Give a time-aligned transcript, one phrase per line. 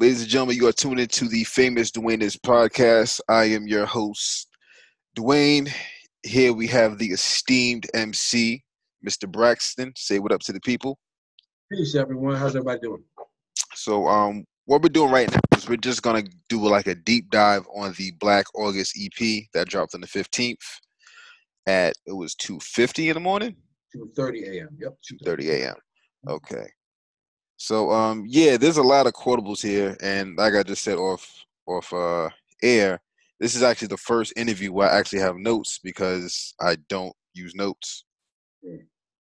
[0.00, 3.20] Ladies and gentlemen, you are tuned into the famous Dwayne is podcast.
[3.28, 4.48] I am your host,
[5.14, 5.70] Dwayne.
[6.22, 8.64] Here we have the esteemed MC,
[9.06, 9.30] Mr.
[9.30, 9.92] Braxton.
[9.96, 10.98] Say what up to the people.
[11.70, 12.34] Peace, everyone.
[12.34, 13.04] How's everybody doing?
[13.74, 17.28] So, um, what we're doing right now is we're just gonna do like a deep
[17.28, 20.64] dive on the Black August EP that dropped on the fifteenth
[21.66, 23.54] at it was two fifty in the morning.
[23.92, 24.70] Two thirty a.m.
[24.80, 24.96] Yep.
[25.06, 25.76] Two thirty a.m.
[26.26, 26.70] Okay.
[27.60, 31.30] So um yeah, there's a lot of quotables here, and like I just said off
[31.66, 32.30] off uh
[32.62, 33.02] air,
[33.38, 37.54] this is actually the first interview where I actually have notes because I don't use
[37.54, 38.06] notes.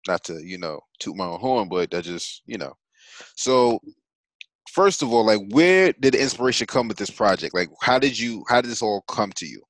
[0.09, 2.73] Not to you know toot my own horn, but I just you know.
[3.37, 3.79] So
[4.71, 7.55] first of all, like where did the inspiration come with this project?
[7.55, 9.61] Like how did you how did this all come to you?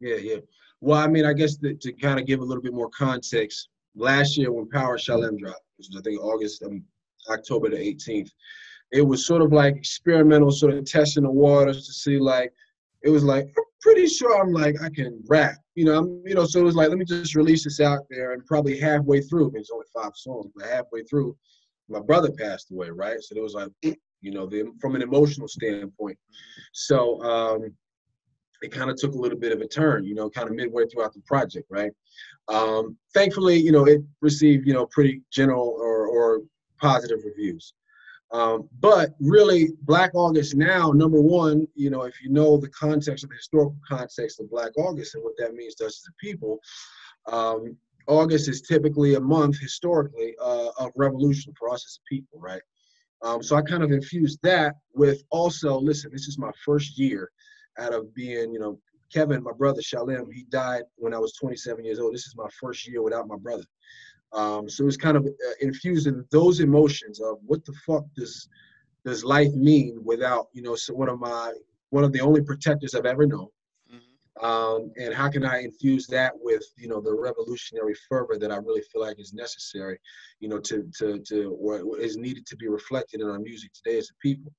[0.00, 0.38] Yeah, yeah.
[0.80, 3.68] Well, I mean, I guess to, to kind of give a little bit more context,
[3.94, 6.82] last year when Power Shalem dropped, which was I think August, um,
[7.30, 8.30] October the 18th,
[8.92, 12.52] it was sort of like experimental, sort of testing the waters to see like
[13.02, 15.98] it was like I'm pretty sure I'm like I can rap, you know.
[15.98, 18.44] I'm, you know, so it was like let me just release this out there, and
[18.46, 21.36] probably halfway through, it's only five songs, but halfway through,
[21.88, 23.20] my brother passed away, right?
[23.20, 23.70] So it was like,
[24.20, 26.18] you know, the, from an emotional standpoint.
[26.72, 27.72] So um,
[28.62, 30.86] it kind of took a little bit of a turn, you know, kind of midway
[30.86, 31.92] throughout the project, right?
[32.48, 36.40] Um, thankfully, you know, it received, you know, pretty general or, or
[36.80, 37.74] positive reviews.
[38.30, 43.24] Um, but really, Black August now, number one, you know, if you know the context
[43.24, 46.24] of the historical context of Black August and what that means to us as a
[46.24, 46.58] people,
[47.26, 52.38] um, August is typically a month historically uh, of revolution for us as a people,
[52.38, 52.62] right?
[53.22, 57.30] Um, so I kind of infused that with also, listen, this is my first year
[57.78, 58.78] out of being, you know,
[59.12, 62.14] Kevin, my brother Shalem, he died when I was 27 years old.
[62.14, 63.64] This is my first year without my brother.
[64.32, 68.48] Um, so it was kind of uh, infusing those emotions of what the fuck does
[69.04, 71.52] does life mean without, you know, so one of my
[71.90, 73.48] one of the only protectors I've ever known.
[73.90, 74.44] Mm-hmm.
[74.44, 78.56] Um, and how can I infuse that with, you know, the revolutionary fervor that I
[78.56, 79.98] really feel like is necessary,
[80.40, 83.96] you know, to to to or is needed to be reflected in our music today
[83.96, 84.52] as a people.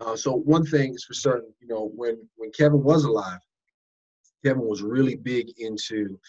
[0.00, 3.40] Uh, so one thing is for certain, you know, when when Kevin was alive,
[4.44, 6.20] Kevin was really big into.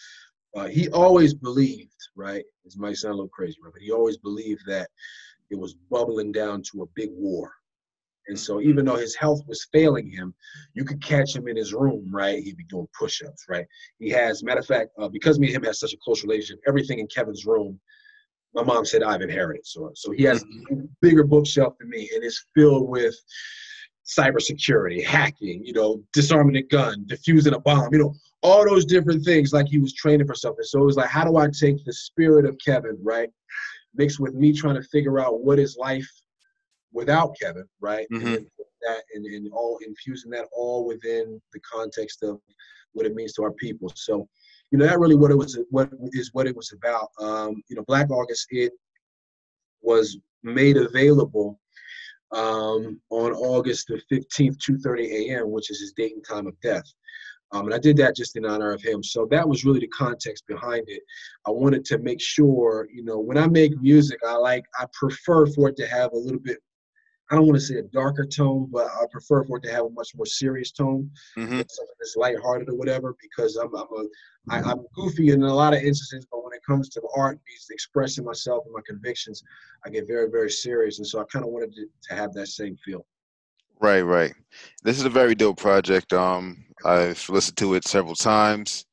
[0.56, 2.44] Uh, he always believed, right?
[2.64, 3.72] This might sound a little crazy, right?
[3.72, 4.88] But he always believed that
[5.50, 7.52] it was bubbling down to a big war.
[8.28, 10.34] And so even though his health was failing him,
[10.74, 12.42] you could catch him in his room, right?
[12.42, 13.66] He'd be doing push-ups, right?
[13.98, 16.60] He has, matter of fact, uh, because me and him has such a close relationship,
[16.66, 17.78] everything in Kevin's room,
[18.54, 19.66] my mom said I've inherited.
[19.66, 23.14] So, so he has a bigger bookshelf than me, and it's filled with
[24.06, 29.24] cybersecurity, hacking, you know, disarming a gun, defusing a bomb, you know, all those different
[29.24, 30.64] things like he was training for something.
[30.64, 33.28] So it was like, how do I take the spirit of Kevin, right?
[33.94, 36.08] Mixed with me trying to figure out what is life
[36.92, 38.06] without Kevin, right?
[38.12, 38.36] Mhm.
[38.36, 38.46] And
[38.82, 42.40] that and, and all infusing that all within the context of
[42.92, 43.90] what it means to our people.
[43.94, 44.28] So,
[44.70, 47.08] you know, that really what it was what is what it was about.
[47.20, 48.72] Um, you know, Black August, it
[49.82, 51.58] was made available
[52.32, 56.84] um, on August the 15th, 2:30 a.m., which is his date and time of death.
[57.52, 59.02] Um, and I did that just in honor of him.
[59.02, 61.02] So that was really the context behind it.
[61.46, 65.46] I wanted to make sure, you know, when I make music, I like, I prefer
[65.46, 66.58] for it to have a little bit,
[67.30, 69.86] I don't want to say a darker tone, but I prefer for it to have
[69.86, 71.10] a much more serious tone.
[71.36, 71.60] Mm-hmm.
[71.60, 74.04] It's, it's lighthearted or whatever, because I'm, I'm a,
[74.48, 78.24] I, I'm goofy in a lot of instances, but when it comes to art, expressing
[78.24, 79.42] myself and my convictions,
[79.84, 80.98] I get very, very serious.
[80.98, 83.04] And so I kind of wanted to, to have that same feel.
[83.80, 84.32] Right, right.
[84.84, 86.12] This is a very dope project.
[86.12, 88.86] Um, I've listened to it several times.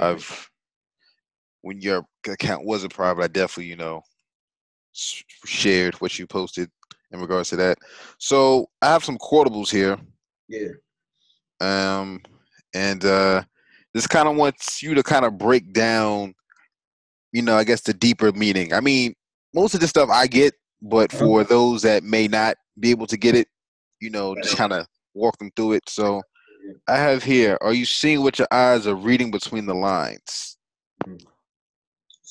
[0.00, 0.48] I've
[1.60, 4.02] when your account wasn't private, I definitely you know
[4.92, 6.70] shared what you posted
[7.12, 7.78] in regards to that.
[8.18, 9.98] So I have some quotables here.
[10.48, 10.68] Yeah.
[11.60, 12.20] Um,
[12.74, 13.42] and uh,
[13.94, 16.34] this kind of wants you to kind of break down,
[17.32, 18.72] you know, I guess the deeper meaning.
[18.72, 19.14] I mean,
[19.54, 23.16] most of the stuff I get, but for those that may not be able to
[23.16, 23.48] get it,
[24.00, 25.88] you know, just kind of walk them through it.
[25.88, 26.22] So
[26.88, 30.56] I have here, are you seeing what your eyes are reading between the lines?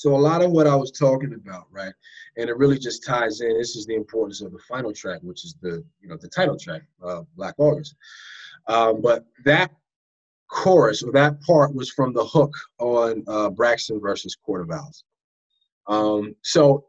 [0.02, 1.94] So a lot of what I was talking about, right,
[2.36, 3.56] and it really just ties in.
[3.56, 6.58] This is the importance of the final track, which is the you know the title
[6.58, 7.94] track, uh, Black August.
[8.68, 9.70] Um, but that
[10.48, 15.04] chorus or that part was from the hook on uh, Braxton versus Court of Owls.
[15.86, 16.88] Um, so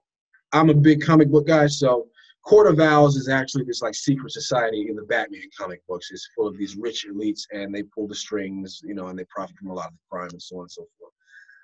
[0.55, 2.09] I'm a big comic book guy, so
[2.47, 6.09] Court of Owls is actually this like secret society in the Batman comic books.
[6.11, 9.25] It's full of these rich elites, and they pull the strings, you know, and they
[9.25, 11.02] profit from a lot of the crime and so on and so forth.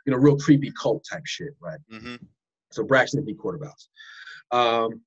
[0.06, 1.78] You know, real creepy cult type shit, right?
[1.92, 2.16] Mm-hmm.
[2.70, 3.88] So Braxton of Owls.
[4.50, 5.02] Um,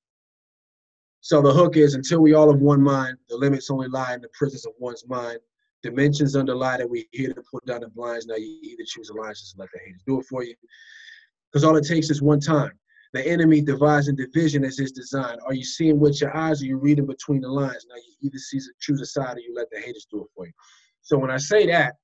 [1.21, 4.21] So the hook is until we all have one mind, the limits only lie in
[4.21, 5.39] the prisons of one's mind.
[5.83, 8.25] Dimensions underlie that we here to put down the blinds.
[8.25, 10.55] Now you either choose alliances and let the haters do it for you.
[11.51, 12.71] Because all it takes is one time.
[13.13, 15.37] The enemy divides and division as his design.
[15.45, 17.85] Are you seeing with your eyes or you reading between the lines?
[17.89, 20.45] Now you either see, choose a side or you let the haters do it for
[20.45, 20.53] you.
[21.01, 21.95] So when I say that,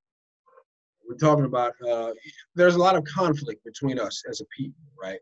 [1.08, 2.12] we're talking about uh,
[2.56, 5.20] there's a lot of conflict between us as a people, right?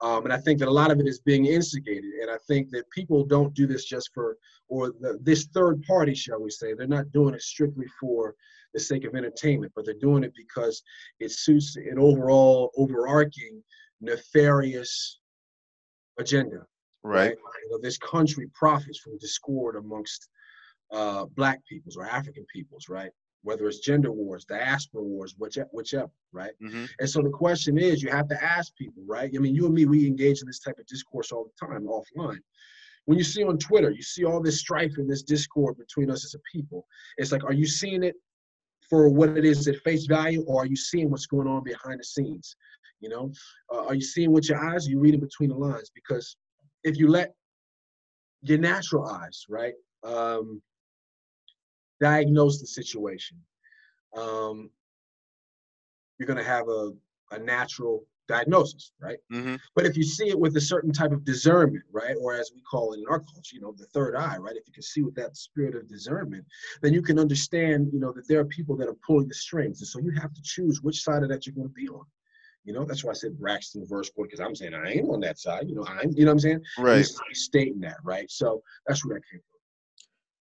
[0.00, 2.10] Um, and I think that a lot of it is being instigated.
[2.20, 4.36] And I think that people don't do this just for,
[4.68, 8.34] or the, this third party, shall we say, they're not doing it strictly for
[8.74, 10.82] the sake of entertainment, but they're doing it because
[11.18, 13.62] it suits an overall, overarching,
[14.00, 15.18] nefarious
[16.18, 16.66] agenda.
[17.02, 17.28] Right.
[17.28, 17.36] right?
[17.64, 20.28] You know, this country profits from discord amongst
[20.92, 23.10] uh, black peoples or African peoples, right?
[23.46, 26.50] Whether it's gender wars, diaspora wars, whichever, whichever right?
[26.60, 26.86] Mm-hmm.
[26.98, 29.30] And so the question is, you have to ask people, right?
[29.32, 31.86] I mean, you and me, we engage in this type of discourse all the time
[31.86, 32.40] offline.
[33.04, 36.24] When you see on Twitter, you see all this strife and this discord between us
[36.24, 36.86] as a people.
[37.18, 38.16] It's like, are you seeing it
[38.90, 42.00] for what it is at face value, or are you seeing what's going on behind
[42.00, 42.56] the scenes?
[42.98, 43.32] You know,
[43.72, 44.86] uh, are you seeing with your eyes?
[44.86, 45.92] Or are you reading between the lines?
[45.94, 46.36] Because
[46.82, 47.32] if you let
[48.42, 50.60] your natural eyes, right, um,
[52.00, 53.38] diagnose the situation.
[54.16, 54.70] Um,
[56.18, 56.92] you're going to have a,
[57.32, 59.18] a natural diagnosis, right?
[59.32, 59.56] Mm-hmm.
[59.74, 62.60] But if you see it with a certain type of discernment, right, or as we
[62.62, 64.56] call it in our culture, you know, the third eye, right?
[64.56, 66.44] If you can see with that spirit of discernment,
[66.82, 69.80] then you can understand, you know, that there are people that are pulling the strings,
[69.80, 72.04] and so you have to choose which side of that you're going to be on.
[72.64, 75.20] You know, that's why I said Braxton verse court because I'm saying I ain't on
[75.20, 75.68] that side.
[75.68, 76.62] You know, I'm, you know what I'm saying?
[76.78, 76.96] Right.
[76.96, 78.28] He's stating that, right?
[78.28, 79.55] So that's where that came from.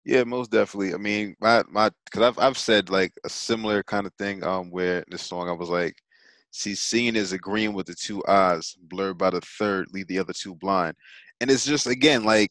[0.06, 0.94] Yeah, most definitely.
[0.94, 4.44] I mean, my my because I've I've said like a similar kind of thing.
[4.44, 5.96] Um, where this song I was like,
[6.52, 10.34] see, seeing is agreeing with the two eyes, blurred by the third, leave the other
[10.34, 10.96] two blind,
[11.40, 12.50] and it's just again like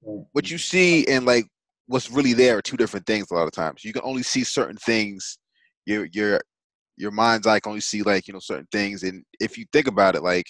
[0.00, 1.46] what you see and like
[1.86, 3.30] what's really there are two different things.
[3.30, 5.38] A lot of times, you can only see certain things.
[5.86, 6.40] Your your
[6.96, 9.86] your mind's eye can only see like you know certain things, and if you think
[9.86, 10.46] about it, like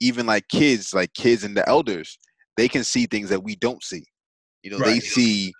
[0.00, 2.18] even like kids, like kids and the elders,
[2.58, 4.04] they can see things that we don't see.
[4.62, 4.86] You know, right.
[4.86, 5.52] they see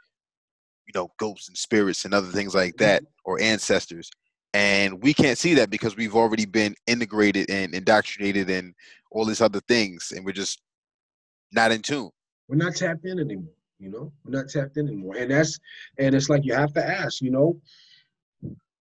[0.95, 3.11] you know ghosts and spirits and other things like that mm-hmm.
[3.25, 4.11] or ancestors.
[4.55, 8.75] And we can't see that because we've already been integrated and indoctrinated and
[9.11, 10.61] all these other things and we're just
[11.53, 12.11] not in tune.
[12.49, 14.13] We're not tapped in anymore you know?
[14.25, 15.17] We're not tapped in anymore.
[15.17, 15.59] And that's
[15.99, 17.61] and it's like you have to ask you know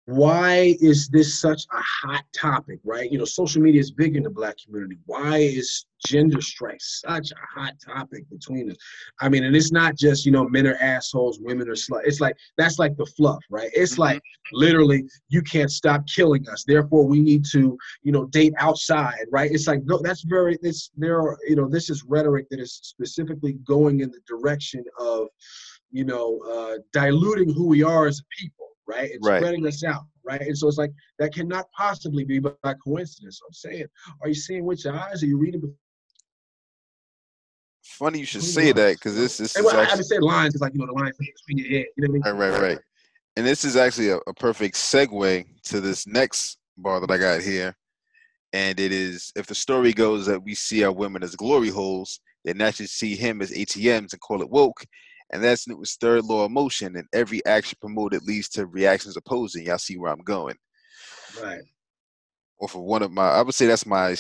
[0.08, 3.12] why is this such a hot topic, right?
[3.12, 5.00] You know, social media is big in the black community.
[5.08, 8.78] Why is gender strife such a hot topic between us?
[9.20, 12.02] I mean, and it's not just, you know, men are assholes, women are slut.
[12.06, 13.72] It's like that's like the fluff, right?
[13.74, 14.02] It's mm-hmm.
[14.02, 14.24] like
[14.54, 16.64] literally you can't stop killing us.
[16.68, 19.52] Therefore, we need to, you know, date outside, right?
[19.52, 22.80] It's like no, that's very it's there are, you know, this is rhetoric that is
[22.84, 25.30] specifically going in the direction of,
[25.92, 29.12] you know, uh, diluting who we are as a people right?
[29.12, 29.40] It's right.
[29.40, 30.42] spreading us out, right?
[30.42, 33.40] And so it's like that cannot possibly be by coincidence.
[33.46, 33.86] I'm saying,
[34.22, 35.24] are you seeing with your eyes?
[35.24, 35.74] Are you reading?
[37.84, 39.64] Funny you should say that because this, this is.
[39.64, 41.86] Well, actually, I haven't said lines because, like, you know, the lines between your head.
[41.96, 42.40] You know what I mean?
[42.40, 42.80] Right, right, right.
[43.38, 47.42] And this is actually a, a perfect segue to this next bar that I got
[47.42, 47.76] here.
[48.54, 52.20] And it is if the story goes that we see our women as glory holes,
[52.46, 54.86] then naturally see him as ATMs and call it woke.
[55.32, 56.96] And that's Newton's third law of motion.
[56.96, 59.66] And every action promoted leads to reactions opposing.
[59.66, 60.56] Y'all see where I'm going.
[61.42, 61.62] Right.
[62.58, 64.12] Or for one of my, I would say that's my,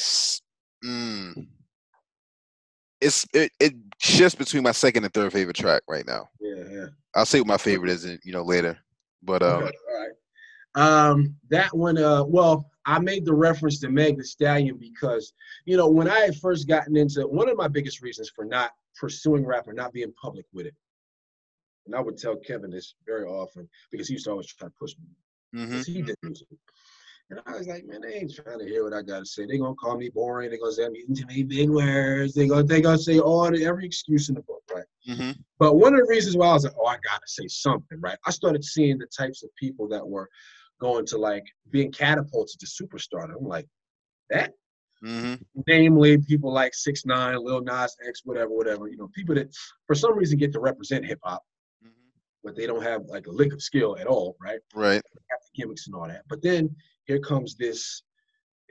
[0.83, 1.47] mm,
[3.01, 6.27] it's it, it shifts between my second and third favorite track right now.
[6.39, 6.85] Yeah, yeah.
[7.15, 8.77] I'll say what my favorite is, you know, later.
[9.21, 10.11] But um, okay, all right.
[11.09, 15.33] Um, that one, uh, well, I made the reference to Meg Thee Stallion because,
[15.65, 18.71] you know, when I had first gotten into one of my biggest reasons for not
[18.99, 20.75] pursuing rap or not being public with it
[21.85, 24.73] and I would tell Kevin this very often because he used to always try to
[24.79, 25.61] push me.
[25.61, 25.81] Mm-hmm.
[25.81, 26.47] He did music.
[27.31, 29.47] And I was like, man, they ain't trying to hear what I gotta say.
[29.47, 30.51] They gonna call me boring.
[30.51, 32.35] They gonna say I'm using too many big words.
[32.35, 34.85] They gonna they gonna say all the, every excuse in the book, right?
[35.09, 35.31] Mm-hmm.
[35.57, 38.17] But one of the reasons why I was like, oh, I gotta say something, right?
[38.27, 40.29] I started seeing the types of people that were
[40.79, 43.23] going to like being catapulted to superstar.
[43.35, 43.67] I'm like,
[44.29, 44.51] that.
[45.03, 45.35] Mm-hmm.
[45.67, 48.87] Namely, people like Six Nine, Lil Nas X, whatever, whatever.
[48.87, 49.49] You know, people that
[49.87, 51.43] for some reason get to represent hip hop
[52.45, 54.59] but they don't have like a lick of skill at all, right?
[54.73, 55.01] Right.
[55.55, 56.23] Gimmicks and all that.
[56.29, 56.73] But then
[57.05, 58.03] here comes this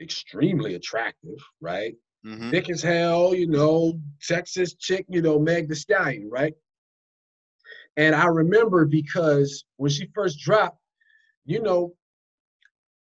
[0.01, 1.93] extremely attractive, right?
[2.25, 2.51] Mm-hmm.
[2.51, 6.53] Thick as hell, you know, Texas chick, you know, Meg Thee Stallion, right?
[7.97, 10.79] And I remember because when she first dropped,
[11.45, 11.93] you know,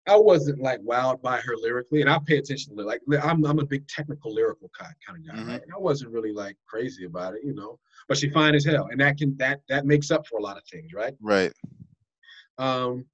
[0.07, 3.59] I wasn't like wowed by her lyrically, and I pay attention to like I'm I'm
[3.59, 5.49] a big technical lyrical kind kind of guy, mm-hmm.
[5.51, 5.61] right?
[5.61, 7.79] And I wasn't really like crazy about it, you know.
[8.07, 10.57] But she fine as hell, and that can that that makes up for a lot
[10.57, 11.13] of things, right?
[11.21, 11.53] Right.
[12.57, 13.05] Um,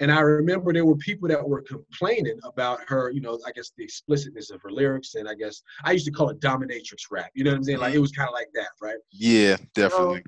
[0.00, 3.72] and I remember there were people that were complaining about her, you know, I guess
[3.76, 7.30] the explicitness of her lyrics, and I guess I used to call it dominatrix rap.
[7.34, 7.78] You know what I'm saying?
[7.78, 8.98] Like it was kind of like that, right?
[9.10, 10.22] Yeah, definitely.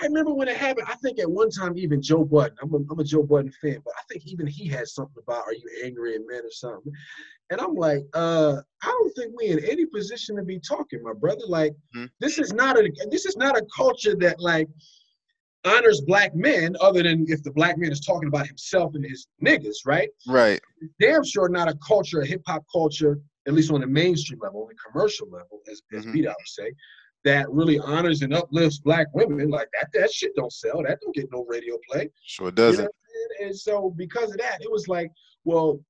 [0.00, 0.86] I remember when it happened.
[0.88, 2.56] I think at one time even Joe Budden.
[2.62, 5.44] I'm a, I'm a Joe Budden fan, but I think even he had something about
[5.46, 6.92] "Are you angry at men" or something.
[7.50, 11.14] And I'm like, uh, I don't think we in any position to be talking, my
[11.14, 11.42] brother.
[11.46, 12.06] Like, mm-hmm.
[12.20, 14.68] this is not a this is not a culture that like
[15.64, 19.26] honors black men, other than if the black man is talking about himself and his
[19.44, 20.08] niggas, right?
[20.26, 20.60] Right.
[21.00, 24.62] Damn sure not a culture, a hip hop culture, at least on the mainstream level,
[24.62, 26.12] on the commercial level, as, as mm-hmm.
[26.12, 26.72] Beat I would say,
[27.24, 29.50] that really honors and uplifts black women.
[29.50, 30.82] Like that, that shit don't sell.
[30.82, 32.10] That don't get no radio play.
[32.24, 32.84] Sure it doesn't.
[32.84, 32.90] You know
[33.40, 35.10] and so because of that, it was like,
[35.44, 35.80] well,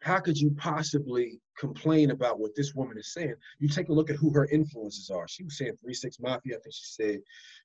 [0.00, 3.34] how could you possibly complain about what this woman is saying?
[3.58, 5.26] You take a look at who her influences are.
[5.26, 6.56] She was saying Three Six Mafia.
[6.56, 7.20] I think she said,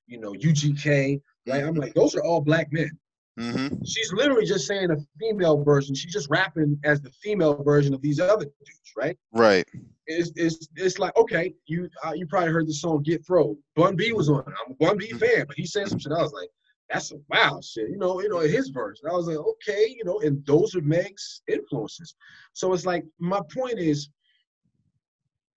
[0.06, 1.20] you know, UGK.
[1.46, 1.62] Right?
[1.62, 2.90] I'm like, those are all black men.
[3.38, 3.82] Mm-hmm.
[3.84, 5.94] She's literally just saying a female version.
[5.94, 9.18] She's just rapping as the female version of these other dudes, right?
[9.32, 9.66] Right.
[10.06, 13.96] It's it's, it's like okay, you uh, you probably heard the song "Get Throw." Bun
[13.96, 14.46] B was on it.
[14.46, 15.18] I'm a Bun B mm-hmm.
[15.18, 16.12] fan, but he said some shit.
[16.12, 16.48] I was like,
[16.90, 18.20] that's some wild shit, you know.
[18.20, 19.00] You know his verse.
[19.08, 22.14] I was like, okay, you know, and those are Meg's influences.
[22.52, 24.10] So it's like my point is,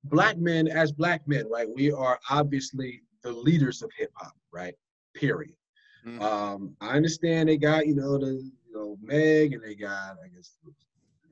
[0.04, 1.68] black men as black men, right?
[1.68, 4.74] We are obviously the leaders of hip hop, right?
[5.14, 5.54] Period.
[6.06, 6.22] Mm-hmm.
[6.22, 10.28] Um, I understand they got you know the you know Meg and they got I
[10.34, 10.56] guess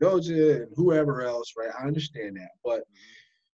[0.01, 1.71] Doja and whoever else, right?
[1.79, 2.83] I understand that, but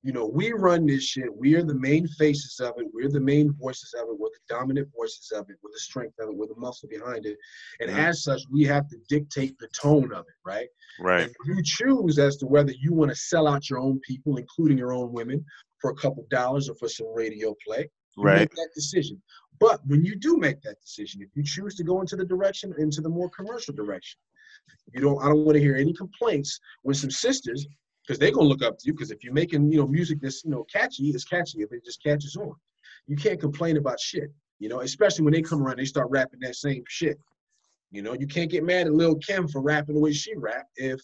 [0.03, 1.33] you know we run this shit.
[1.33, 2.87] We are the main faces of it.
[2.93, 4.19] We're the main voices of it.
[4.19, 5.55] We're the dominant voices of it.
[5.63, 6.35] We're the strength of it.
[6.35, 7.37] We're the muscle behind it,
[7.79, 7.99] and mm-hmm.
[7.99, 10.67] as such, we have to dictate the tone of it, right?
[10.99, 11.23] Right.
[11.23, 14.77] And you choose as to whether you want to sell out your own people, including
[14.77, 15.43] your own women,
[15.85, 17.89] for a couple dollars or for some radio play.
[18.17, 18.39] You right.
[18.39, 19.21] Make that decision.
[19.59, 22.73] But when you do make that decision, if you choose to go into the direction,
[22.77, 24.19] into the more commercial direction,
[24.93, 25.21] you don't.
[25.21, 27.65] I don't want to hear any complaints when some sisters,
[28.05, 28.93] because they're gonna look up to you.
[28.93, 31.61] Because if you're making, you know, music that's you know catchy, it's catchy.
[31.61, 32.53] If it just catches on,
[33.07, 34.31] you can't complain about shit.
[34.59, 37.19] You know, especially when they come around, they start rapping that same shit.
[37.91, 40.71] You know, you can't get mad at Lil Kim for rapping the way she rapped
[40.75, 41.01] if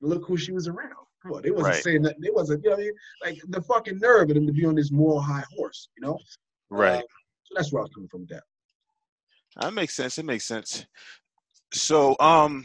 [0.00, 0.92] look who she was around.
[1.22, 1.82] Come on, they wasn't right.
[1.82, 2.16] saying that.
[2.20, 2.76] They wasn't, you know,
[3.24, 5.88] like the fucking nerve of them to be on this moral high horse.
[5.96, 6.18] You know,
[6.70, 6.98] right.
[6.98, 7.02] Uh,
[7.44, 8.42] so that's where I was coming from with that.
[9.60, 10.18] That makes sense.
[10.18, 10.86] It makes sense.
[11.72, 12.64] So, um,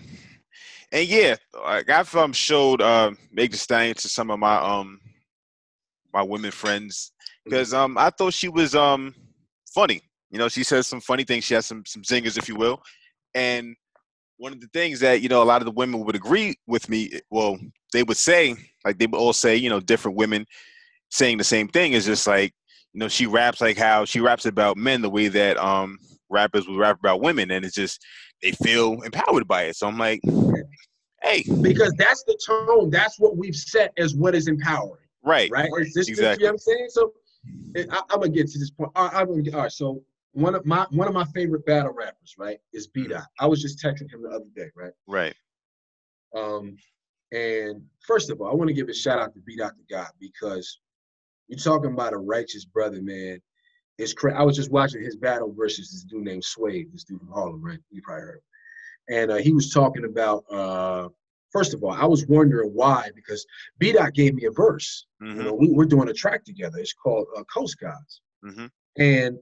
[0.92, 5.00] and yeah, like I've um showed uh Meg Thee Stallion to some of my um
[6.14, 7.12] my women friends
[7.46, 7.84] because mm-hmm.
[7.84, 9.14] um I thought she was um
[9.74, 10.02] funny.
[10.32, 11.44] You know, she says some funny things.
[11.44, 12.82] She has some some zingers, if you will.
[13.36, 13.76] And
[14.38, 16.90] one of the things that you know a lot of the women would agree with
[16.90, 17.12] me.
[17.30, 17.60] Well,
[17.94, 20.46] they would say like they would all say, you know, different women
[21.12, 22.54] saying the same thing is just like
[22.93, 25.98] you know, she raps like how she raps about men the way that um
[26.29, 28.03] rappers would rap about women, and it's just
[28.41, 29.75] they feel empowered by it.
[29.75, 30.22] So I'm like,
[31.22, 32.89] hey, because that's the tone.
[32.89, 35.01] That's what we've set as what is empowering.
[35.24, 35.51] Right.
[35.51, 35.69] Right.
[35.93, 36.46] This, exactly.
[36.46, 36.88] You know what I'm saying?
[36.89, 37.13] So
[37.91, 38.91] I, am gonna get to this point.
[38.96, 39.72] I, am gonna all right.
[39.72, 40.01] So
[40.34, 43.25] one of my one of my favorite battle rappers, right, is B Dot.
[43.39, 44.93] I was just texting him the other day, right?
[45.08, 45.36] Right.
[46.36, 46.77] Um,
[47.31, 49.84] and first of all, I want to give a shout out to B Dot the
[49.93, 50.79] God because
[51.50, 53.41] you're talking about a righteous brother, man.
[53.98, 54.38] It's crazy.
[54.38, 57.62] I was just watching his battle versus this dude named Swave, this dude from Harlem,
[57.62, 57.79] right?
[57.91, 58.41] You probably heard.
[59.10, 60.46] And uh, he was talking about.
[60.50, 61.10] Uh,
[61.51, 63.46] first of all, I was wondering why because
[63.79, 65.06] B Dot gave me a verse.
[65.22, 65.38] Mm-hmm.
[65.38, 66.77] You know, we, are doing a track together.
[66.77, 68.22] It's called uh, Coast Guys.
[68.46, 68.68] Mm-hmm.
[69.01, 69.38] And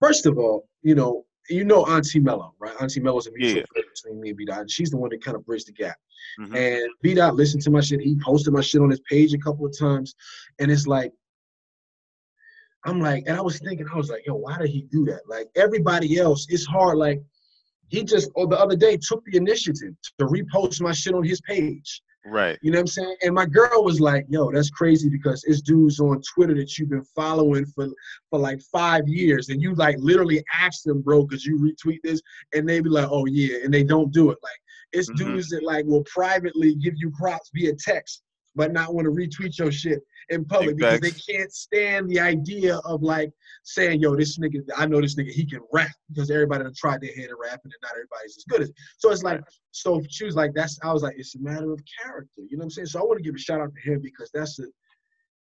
[0.00, 2.74] first of all, you know, you know Auntie Mello, right?
[2.80, 3.82] Auntie Mello's a mutual yeah.
[3.94, 4.60] between me and B Dot.
[4.60, 5.96] And she's the one that kind of bridged the gap.
[6.38, 6.56] Mm-hmm.
[6.56, 8.00] And B Dot listened to my shit.
[8.00, 10.14] He posted my shit on his page a couple of times,
[10.58, 11.12] and it's like
[12.84, 15.22] I'm like, and I was thinking, I was like, yo, why did he do that?
[15.28, 16.98] Like everybody else, it's hard.
[16.98, 17.22] Like
[17.88, 21.24] he just, or oh, the other day, took the initiative to repost my shit on
[21.24, 22.02] his page.
[22.26, 22.58] Right.
[22.62, 23.16] You know what I'm saying?
[23.22, 26.90] And my girl was like, yo, that's crazy because it's dudes on Twitter that you've
[26.90, 27.88] been following for
[28.30, 29.48] for like five years.
[29.48, 32.20] And you like literally ask them, bro, could you retweet this?
[32.54, 34.38] And they be like, oh yeah, and they don't do it.
[34.42, 34.60] Like
[34.92, 35.34] it's mm-hmm.
[35.34, 38.22] dudes that like will privately give you props via text,
[38.54, 40.00] but not want to retweet your shit
[40.30, 43.30] in public because they can't stand the idea of like
[43.64, 47.00] saying, yo, this nigga, I know this nigga, he can rap because everybody done tried
[47.00, 48.72] their hand at rapping and not everybody's as good as.
[48.98, 49.40] So it's like,
[49.70, 52.42] so she was like, that's, I was like, it's a matter of character.
[52.48, 52.86] You know what I'm saying?
[52.86, 54.64] So I want to give a shout out to him because that's a,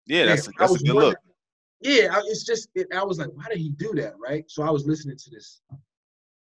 [0.05, 1.17] yeah, that's, man, a, that's a good look.
[1.81, 4.13] Yeah, it's just, it, I was like, why did he do that?
[4.19, 4.43] Right.
[4.47, 5.61] So I was listening to this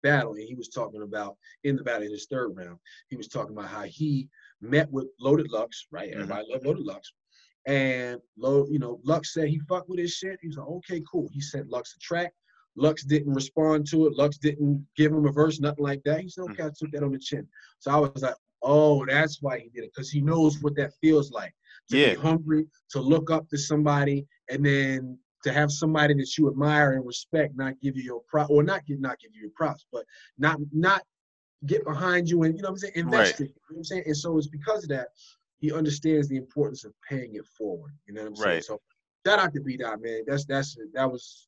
[0.04, 2.77] battle, and he was talking about in the battle in his third round,
[3.10, 4.30] he was talking about how he
[4.62, 6.10] met with Loaded Lux, right?
[6.10, 6.22] Mm-hmm.
[6.22, 7.12] Everybody love Loaded Lux.
[7.66, 10.40] And Lo, you know, Lux said he fucked with his shit.
[10.42, 11.30] He was like, okay, cool.
[11.34, 12.34] He sent Lux a track.
[12.76, 14.16] Lux didn't respond to it.
[14.16, 16.22] Lux didn't give him a verse, nothing like that.
[16.22, 17.48] He said, okay, I took that on the chin.
[17.80, 20.94] So I was like, oh, that's why he did it, because he knows what that
[21.02, 21.54] feels like.
[21.90, 22.14] To Yeah.
[22.16, 26.94] be hungry, to look up to somebody, and then to have somebody that you admire
[26.94, 29.86] and respect not give you your prop or not give not give you your props,
[29.92, 30.06] but
[30.38, 31.04] not not
[31.66, 33.48] get behind you and you know what I'm saying, invest Right.
[33.48, 33.48] it.
[33.48, 34.04] You know what I'm saying?
[34.06, 35.08] And so it's because of that,
[35.60, 37.94] he understands the importance of paying it forward.
[38.08, 38.50] You know what I'm saying?
[38.56, 38.64] Right.
[38.64, 38.80] So
[39.26, 40.24] shout out to B Dot, man.
[40.28, 41.48] That's that's that was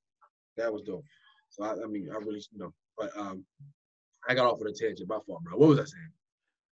[0.57, 1.05] that was dope.
[1.49, 3.45] So I, I mean I really you know, but um
[4.27, 5.07] I got off on a tangent.
[5.07, 5.57] My fault, bro.
[5.57, 6.11] What was I saying?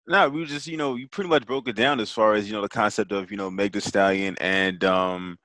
[0.07, 2.53] No, we just, you know, you pretty much broke it down as far as, you
[2.53, 5.39] know, the concept of, you know, Meg Thee Stallion and um,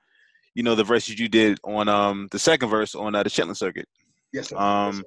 [0.53, 3.55] you know, the verses you did on um the second verse on uh, the Chitlin
[3.57, 3.87] circuit.
[4.31, 4.55] Yes, sir.
[4.55, 5.03] Yes, Um sir.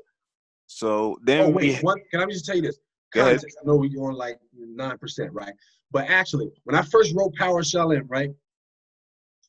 [0.75, 2.01] So then Oh we what?
[2.11, 2.81] Can I just tell you this?
[3.13, 3.57] Context.
[3.63, 5.53] I know we're on like nine percent, right?
[5.93, 8.31] But actually, when I first wrote Power Shell In, right,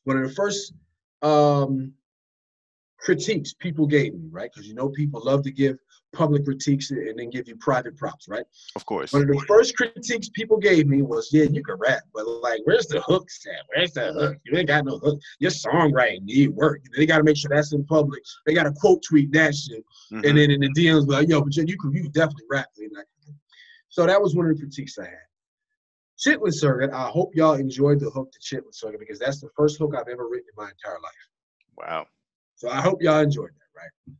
[0.04, 0.72] one of the first
[1.22, 1.92] um,
[3.00, 5.78] critiques people gave me, right, because you know people love to give
[6.16, 8.44] public critiques and then give you private props, right?
[8.74, 9.12] of course.
[9.12, 12.60] One of the first critiques people gave me was, "Yeah, you can rap, but like,
[12.64, 13.62] where's the hooks at?
[13.74, 14.36] Where's the hook?
[14.44, 15.20] You ain't got no hook.
[15.38, 16.82] Your songwriting need work.
[16.96, 18.22] They got to make sure that's in public.
[18.46, 20.28] They got to quote tweet that shit." Mhm.
[20.28, 22.68] And then in the DMs, like, yo, but you can you can definitely rap.
[22.78, 23.02] Know?
[23.88, 25.26] So that was one of the critiques I had.
[26.18, 29.78] Chitlin Circuit, I hope y'all enjoyed the hook to Chitlin Circuit because that's the first
[29.78, 31.12] hook I've ever written in my entire life.
[31.76, 32.06] wow.
[32.54, 34.16] So I hope y'all enjoyed that, right?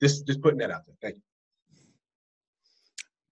[0.00, 0.94] Just just putting that out there.
[1.02, 1.22] Thank you.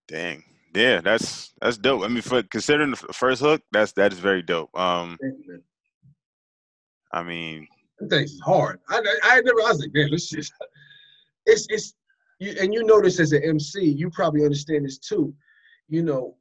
[0.09, 0.43] Dang.
[0.75, 2.03] Yeah, that's that's dope.
[2.03, 4.77] I mean, for considering the first hook, that's that is very dope.
[4.79, 5.63] Um, Thank you, man.
[7.13, 7.67] I mean,
[8.01, 8.81] That thing's hard.
[8.89, 9.61] I, I, I never.
[9.61, 10.49] I was like, man, this shit.
[11.51, 11.95] It's it's
[12.41, 13.83] you, and you know this as an MC.
[13.83, 15.33] You probably understand this too.
[15.89, 16.37] You know,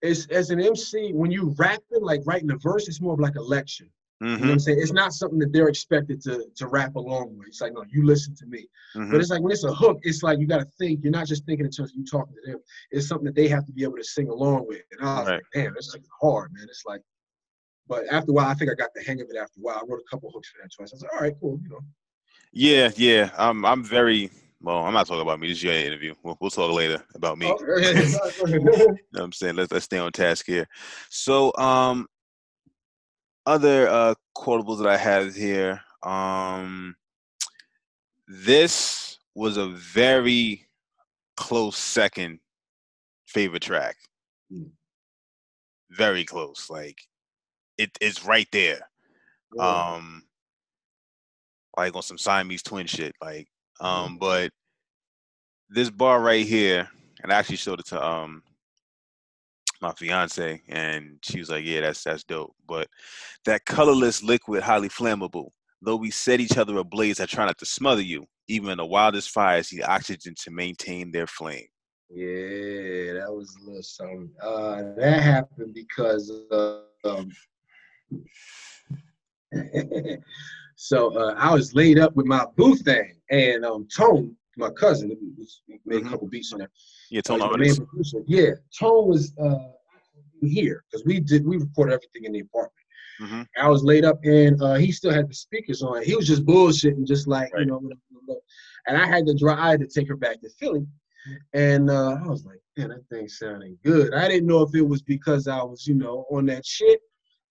[0.00, 3.36] it's as an MC when you rapping like writing a verse, it's more of like
[3.36, 3.86] a lecture.
[4.22, 4.78] You know what I'm saying?
[4.80, 7.48] It's not something that they're expected to to rap along with.
[7.48, 8.68] It's like, no, you listen to me.
[8.96, 9.10] mhm.
[9.10, 11.00] But it's like when it's a hook, it's like you got to think.
[11.02, 12.60] You're not just thinking in terms of you talking to them.
[12.92, 14.82] It's something that they have to be able to sing along with.
[14.92, 15.34] And I was Right.
[15.34, 16.66] like, damn, it's like hard, man.
[16.68, 17.00] It's like,
[17.88, 19.36] but after a while, I think I got the hang of it.
[19.36, 20.92] After a while, I wrote a couple hooks for that twice.
[20.92, 21.80] I was like, all right, cool, you know.
[22.52, 23.30] yeah, yeah.
[23.36, 24.84] Um, I'm very well.
[24.84, 25.48] I'm not talking about me.
[25.48, 26.14] This is your interview.
[26.22, 27.46] We'll, we'll talk later about me.
[27.46, 28.18] Oh, yeah, yeah, yeah.
[28.46, 28.70] You know
[29.10, 29.56] what I'm saying?
[29.56, 30.66] Let's let's stay on task here.
[31.10, 32.06] So um
[33.46, 35.80] other uh quotables that I have here.
[36.02, 36.96] Um
[38.28, 40.66] this was a very
[41.36, 42.38] close second
[43.26, 43.96] favorite track.
[44.52, 44.70] Mm.
[45.90, 46.70] Very close.
[46.70, 47.00] Like
[47.78, 48.88] it, it's right there.
[49.54, 49.94] Yeah.
[49.94, 50.24] Um
[51.76, 53.14] like on some Siamese twin shit.
[53.20, 53.48] Like
[53.80, 54.04] Mm-hmm.
[54.04, 54.52] um but
[55.70, 56.88] this bar right here,
[57.22, 58.42] and I actually showed it to um
[59.82, 62.88] my fiance, and she was like, "Yeah, that's that's dope." But
[63.44, 65.50] that colorless liquid, highly flammable.
[65.82, 68.24] Though we set each other ablaze, I try not to smother you.
[68.48, 71.66] Even in the wildest fires, need oxygen to maintain their flame.
[72.08, 74.30] Yeah, that was a little something.
[74.40, 77.30] Uh, that happened because uh, um,
[80.76, 85.16] so uh, I was laid up with my boo thing, and um, Tone, my cousin,
[85.38, 86.10] was- made a Mhm.
[86.10, 86.70] couple beats on there.
[87.10, 87.80] Yeah, Tone artist.
[88.26, 89.58] Yeah, Tone was uh,
[90.42, 92.72] here because we did we recorded everything in the apartment.
[93.20, 93.46] Mhm.
[93.58, 96.02] I was laid up, and uh, he still had the speakers on.
[96.02, 97.60] He was just bullshitting, just like Right.
[97.60, 97.78] you know.
[97.78, 98.40] whatever, whatever.
[98.88, 99.58] And I had to drive.
[99.58, 100.86] I had to take her back to Philly,
[101.52, 104.12] and uh, I was like, man, that thing sounding good.
[104.14, 107.00] I didn't know if it was because I was, you know, on that shit,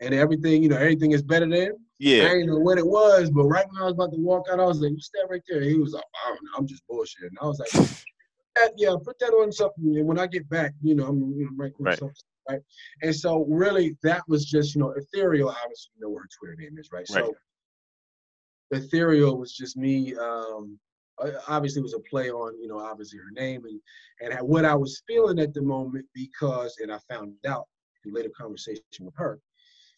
[0.01, 1.71] and everything, you know, everything is better than.
[2.01, 4.47] I Yeah, didn't know what it was, but right when I was about to walk
[4.49, 6.67] out, I was like, "What's that right there?" He was like, "I don't know, I'm
[6.67, 7.69] just bullshitting." I was like,
[8.59, 11.45] "Yeah, yeah, put that on something, and when I get back, you know, I'm you
[11.45, 11.97] know, right, Right.
[11.99, 12.15] something,
[12.49, 12.61] right."
[13.03, 15.49] And so, really, that was just, you know, ethereal.
[15.49, 17.07] Obviously, you know what her Twitter name is, right?
[17.09, 17.23] Right.
[17.25, 17.35] So,
[18.71, 20.15] ethereal was just me.
[20.15, 20.79] Um,
[21.47, 23.79] obviously, it was a play on, you know, obviously her name and
[24.21, 27.67] and what I was feeling at the moment because, and I found out
[28.01, 29.39] through later conversation with her,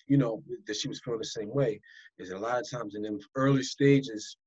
[0.07, 1.79] you know, that she was feeling the same way.
[2.17, 4.37] Is a lot of times in them early stages,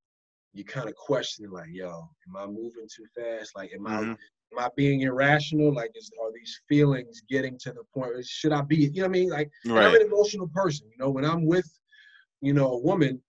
[0.53, 3.55] you kind of question like, yo, am I moving too fast?
[3.57, 4.17] Like, am I Mhm.
[4.53, 5.75] am I being irrational?
[5.75, 8.13] Like, is are these feelings getting to the point?
[8.15, 8.77] Where should I be?
[8.77, 9.31] You know what I mean?
[9.31, 10.89] Like, and I'm an emotional person.
[10.91, 11.69] You know, when I'm with,
[12.41, 13.23] you know, a woman,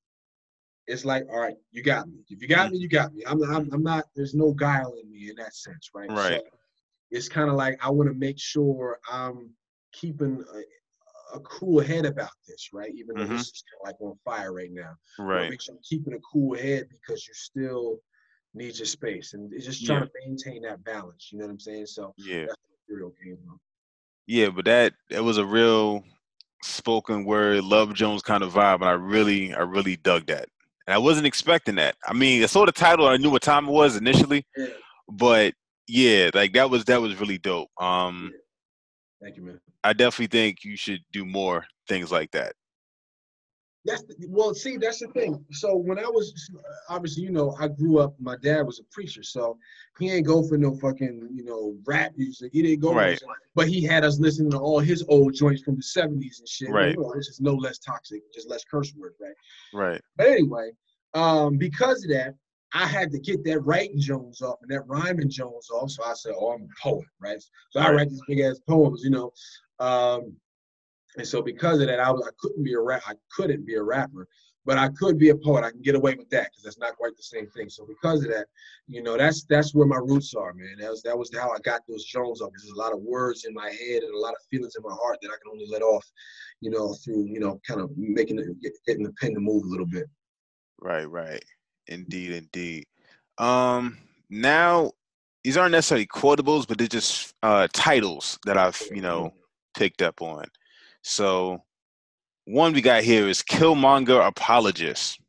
[0.88, 2.24] it's like, all right, you got me.
[2.30, 3.24] If you got me, you got me.
[3.28, 4.06] I'm, I'm, I'm not.
[4.16, 6.10] There's no guile in me in that sense, right?
[6.10, 6.42] Right.
[6.42, 6.42] So
[7.12, 9.50] it's kind of like I want to make sure I'm
[9.92, 10.44] keeping
[11.34, 12.92] a, cool head about this, right?
[12.96, 13.38] Even though Mhm.
[13.38, 14.96] this is kind of like on fire right now.
[15.20, 15.50] Right.
[15.50, 18.00] Make sure I'm keeping a cool head because you're still
[18.54, 20.06] need your space, and it's just trying yeah.
[20.06, 21.30] to maintain that balance.
[21.32, 21.86] You know what I'm saying?
[21.88, 22.58] So yeah, that's
[22.90, 23.60] real came from.
[24.26, 26.04] Yeah, but that it was a real
[26.64, 30.50] spoken word Love Jones kind of vibe, and I really, I really dug that.
[30.86, 31.96] And I wasn't expecting that.
[32.08, 34.68] I mean, I saw the title, I knew what time it was initially, yeah.
[35.10, 35.54] but
[35.88, 37.70] yeah, like that was that was really dope.
[37.82, 38.40] Um, yeah.
[39.22, 39.60] Thank you, man.
[39.84, 42.54] I definitely think you should do more things like that.
[43.86, 45.44] That's the, well, see, that's the thing.
[45.52, 46.52] So when I was
[46.90, 48.16] obviously, you know, I grew up.
[48.20, 49.58] My dad was a preacher, so
[49.98, 52.52] he ain't go for no fucking, you know, rap music.
[52.52, 53.20] He didn't go, right.
[53.56, 56.70] But he had us listening to all his old joints from the '70s and shit.
[56.70, 56.96] Right.
[56.96, 59.36] You know, it's just no less toxic, just less curse words, right?
[59.74, 60.02] Right.
[60.18, 60.72] But anyway,
[61.14, 62.36] um, because of that,
[62.78, 65.90] I had to get that writing Jones off and that rhyming Jones off.
[65.90, 67.80] So I said, "Oh, I'm a poet, right?" So.
[67.80, 69.32] I write these big ass poems, you know.
[69.80, 70.36] Um,
[71.18, 73.02] and so because of that, I, was, I couldn't be a rap.
[73.08, 74.28] I couldn't be a rapper,
[74.64, 75.64] but I could be a poet.
[75.64, 77.68] I can get away with that because that's not quite the same thing.
[77.68, 78.46] So because of that,
[78.88, 80.76] you know, that's that's where my roots are, man.
[80.80, 82.52] That was that was how I got those Jones off.
[82.52, 84.96] There's a lot of words in my head and a lot of feelings in my
[84.96, 86.06] heart that I can only let off,
[86.62, 89.68] you know, through you know, kind of making it getting the pen to move a
[89.68, 90.06] little bit.
[90.80, 91.44] Right, right,
[91.88, 92.86] indeed, indeed.
[93.38, 93.98] Um,
[94.30, 94.92] now
[95.44, 99.34] these aren't necessarily quotables, but they're just uh, titles that I've you know
[99.78, 100.46] picked up on.
[101.04, 101.64] So
[102.46, 105.20] one we got here is Killmonger Apologist.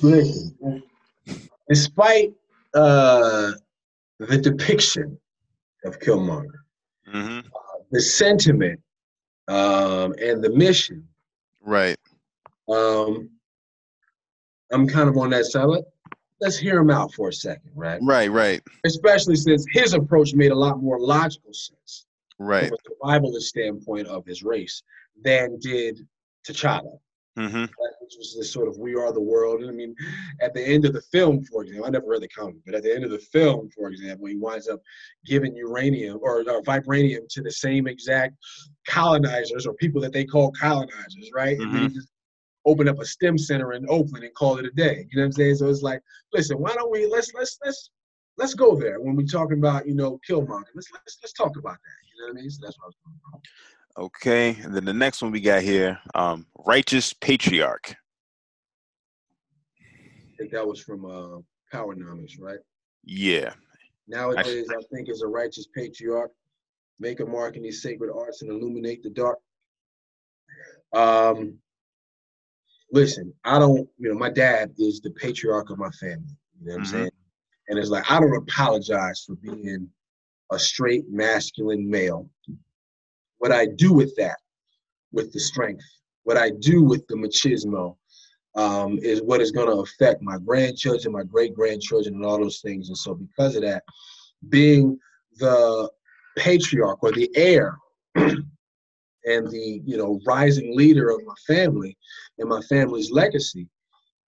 [0.00, 0.82] Listen,
[1.68, 2.32] despite
[2.74, 3.52] uh,
[4.18, 5.18] the depiction
[5.84, 6.60] of Killmonger,
[7.08, 7.38] mm-hmm.
[7.38, 8.80] uh, the sentiment
[9.48, 11.06] um, and the mission,
[11.62, 11.95] right?
[12.68, 13.30] Um,
[14.72, 15.66] I'm kind of on that side.
[16.40, 17.98] Let's hear him out for a second, right?
[18.02, 18.60] Right, right.
[18.84, 22.06] Especially since his approach made a lot more logical sense
[22.38, 22.68] right.
[22.68, 24.82] from a survivalist standpoint of his race
[25.22, 26.06] than did
[26.46, 26.98] T'Challa.
[27.38, 27.64] Mm-hmm.
[28.00, 29.94] Which was this sort of "We Are the World." And I mean,
[30.40, 32.82] at the end of the film, for example, I never read the comic, but at
[32.82, 34.80] the end of the film, for example, he winds up
[35.26, 38.36] giving uranium or, or vibranium to the same exact
[38.88, 41.58] colonizers or people that they call colonizers, right?
[41.58, 41.76] Mm-hmm.
[41.76, 42.08] And just
[42.66, 45.06] opened up a STEM center in Oakland and call it a day.
[45.10, 45.54] You know what I'm saying?
[45.56, 46.02] So it's like,
[46.32, 47.90] listen, why don't we let's let's let's
[48.36, 50.64] let's go there when we're talking about you know Killmonger.
[50.74, 51.96] Let's let's let's talk about that.
[52.04, 52.50] You know what I mean?
[52.50, 53.42] So that's what I was talking about.
[53.98, 57.96] Okay, and then the next one we got here, um, righteous patriarch.
[59.80, 61.38] I think that was from uh,
[61.72, 62.58] Powernomics, right?
[63.04, 63.54] Yeah.
[64.06, 66.30] Nowadays, I, I think as a righteous patriarch,
[67.00, 69.38] make a mark in these sacred arts and illuminate the dark.
[70.92, 71.58] Um,
[72.92, 76.36] listen, I don't, you know, my dad is the patriarch of my family.
[76.60, 76.92] You know what I'm mm-hmm.
[76.92, 77.10] saying?
[77.68, 79.88] And it's like I don't apologize for being
[80.52, 82.28] a straight masculine male.
[83.38, 84.38] What I do with that,
[85.12, 85.84] with the strength,
[86.24, 87.96] what I do with the machismo,
[88.54, 92.60] um, is what is going to affect my grandchildren, my great grandchildren, and all those
[92.60, 92.88] things.
[92.88, 93.82] And so, because of that,
[94.48, 94.98] being
[95.38, 95.90] the
[96.38, 97.76] patriarch or the heir
[99.26, 101.96] and the you know rising leader of my family
[102.38, 103.68] and my family's legacy,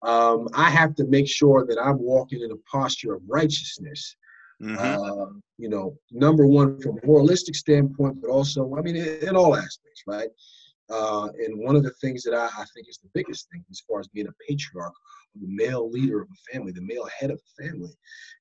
[0.03, 4.17] um, I have to make sure that I'm walking in a posture of righteousness.
[4.61, 4.77] Mm-hmm.
[4.77, 9.37] Uh, you know, number one from a moralistic standpoint, but also, I mean, in, in
[9.37, 10.29] all aspects, right?
[10.91, 13.83] Uh, and one of the things that I, I, think is the biggest thing as
[13.87, 14.95] far as being a patriarch,
[15.39, 17.91] the male leader of a family, the male head of a family,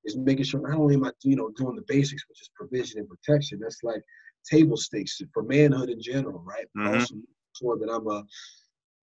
[0.06, 3.00] is making sure not only am I, you know, doing the basics, which is provision
[3.00, 3.60] and protection.
[3.62, 4.02] That's like
[4.50, 6.66] table stakes for manhood in general, right?
[6.74, 7.00] But mm-hmm.
[7.00, 7.16] also
[7.54, 8.24] sure that I'm a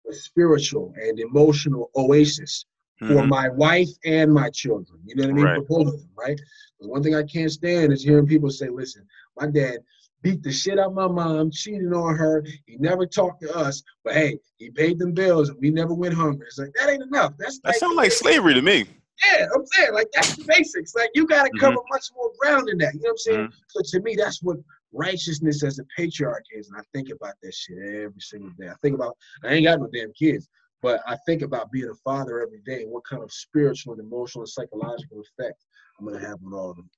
[0.09, 2.65] a spiritual and emotional oasis
[3.03, 3.15] mm-hmm.
[3.15, 4.99] for my wife and my children.
[5.07, 5.45] You know what I mean?
[5.45, 5.57] Right.
[5.57, 6.41] For both of them, right?
[6.79, 9.07] One thing I can't stand is hearing people say, listen,
[9.39, 9.79] my dad
[10.23, 12.45] beat the shit out of my mom, cheated on her.
[12.67, 16.15] He never talked to us, but hey, he paid them bills and we never went
[16.15, 16.47] hungry.
[16.47, 17.35] It's like, that ain't enough.
[17.39, 18.87] That's That like, sounds like slavery to me.
[19.33, 20.95] Yeah, I'm saying, like, that's the basics.
[20.95, 21.93] Like, you got to cover mm-hmm.
[21.93, 22.95] much more ground than that.
[22.95, 23.41] You know what I'm saying?
[23.41, 23.55] Mm-hmm.
[23.69, 24.57] So to me, that's what
[24.93, 26.69] righteousness as a patriarch is.
[26.69, 28.69] And I think about that shit every single day.
[28.69, 30.49] I think about, I ain't got no damn kids,
[30.83, 34.03] but I think about being a father every day and what kind of spiritual and
[34.03, 35.65] emotional and psychological effect
[35.99, 36.91] I'm to have on all of them.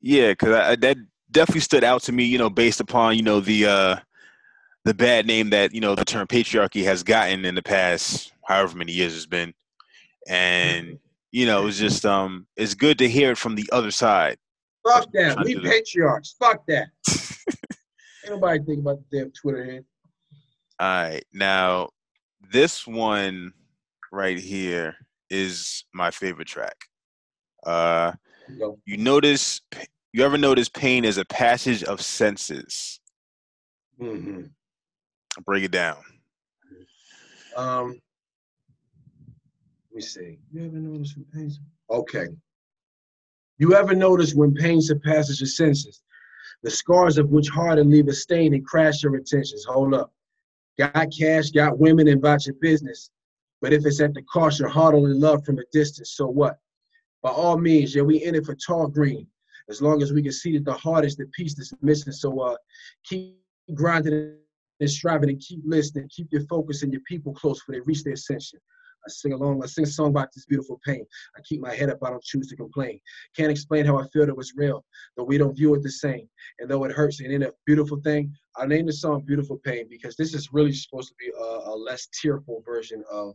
[0.00, 0.96] Yeah, because that
[1.30, 3.96] definitely stood out to me, you know, based upon, you know, the, uh,
[4.84, 8.76] the bad name that, you know, the term patriarchy has gotten in the past, however
[8.76, 9.54] many years it's been.
[10.28, 10.98] And,
[11.30, 14.38] you know, it's just, um, it's good to hear it from the other side.
[14.86, 15.44] Fuck that.
[15.44, 16.34] We patriarchs.
[16.38, 16.88] Fuck that.
[18.28, 19.84] Nobody think about the damn Twitter hand.
[20.78, 21.24] All right.
[21.32, 21.88] Now,
[22.52, 23.52] this one
[24.12, 24.96] right here
[25.30, 26.76] is my favorite track.
[27.64, 28.12] Uh,
[28.84, 29.60] you notice,
[30.12, 33.00] you ever notice pain is a passage of senses?
[34.00, 34.42] Mm-hmm.
[35.44, 35.98] Break it down.
[37.56, 38.00] Um,
[39.90, 40.38] Let me see.
[40.52, 41.52] You ever notice when pain?
[41.90, 42.26] Okay.
[43.58, 46.02] You ever notice when pain surpasses your senses,
[46.62, 49.64] the scars of which harden leave a stain and crash your intentions?
[49.64, 50.12] Hold up.
[50.78, 53.10] Got cash, got women, and about your business.
[53.60, 56.58] But if it's at the cost, your heart only love from a distance, so what?
[57.22, 59.26] By all means, yeah, we in it for tall green.
[59.68, 62.12] As long as we can see that the heart is the piece that's missing.
[62.12, 62.56] So uh
[63.04, 63.38] keep
[63.74, 64.36] grinding
[64.80, 68.02] and striving and keep listening, keep your focus and your people close for they reach
[68.02, 68.58] their ascension.
[69.06, 71.04] I sing along, I sing a song about this beautiful pain.
[71.36, 73.00] I keep my head up, I don't choose to complain.
[73.36, 74.84] Can't explain how I feel that was real,
[75.16, 76.28] though we don't view it the same.
[76.58, 79.86] And though it hurts, and in a beautiful thing, I named the song Beautiful Pain
[79.88, 83.34] because this is really supposed to be a, a less tearful version of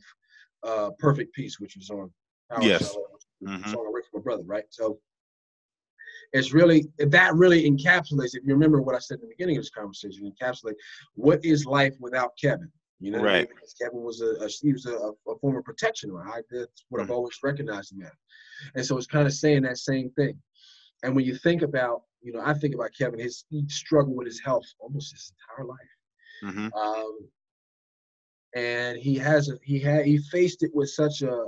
[0.63, 2.11] uh, Perfect Peace, which was on
[2.51, 2.93] Power yes.
[2.93, 3.05] Show,
[3.43, 3.69] mm-hmm.
[3.71, 4.63] song I wrote for my brother, right?
[4.69, 4.99] So
[6.33, 8.35] it's really that really encapsulates.
[8.35, 10.75] If you remember what I said in the beginning of this conversation, encapsulate
[11.15, 12.71] what is life without Kevin.
[12.99, 13.47] You know, right?
[13.79, 16.11] Kevin was a, a he was a, a, form of protection.
[16.11, 16.43] Right?
[16.49, 17.11] That's what mm-hmm.
[17.11, 18.11] I've always recognized him as.
[18.75, 20.39] And so it's kind of saying that same thing.
[21.03, 24.25] And when you think about, you know, I think about Kevin, his he struggled with
[24.25, 25.77] his health almost his entire life.
[26.43, 26.73] Mm-hmm.
[26.73, 27.19] Um,
[28.55, 31.45] and he has a, he had he faced it with such a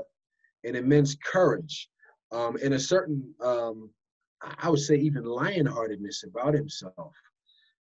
[0.65, 1.89] an immense courage
[2.31, 3.89] um, and a certain um,
[4.41, 7.13] I would say even lionheartedness about himself.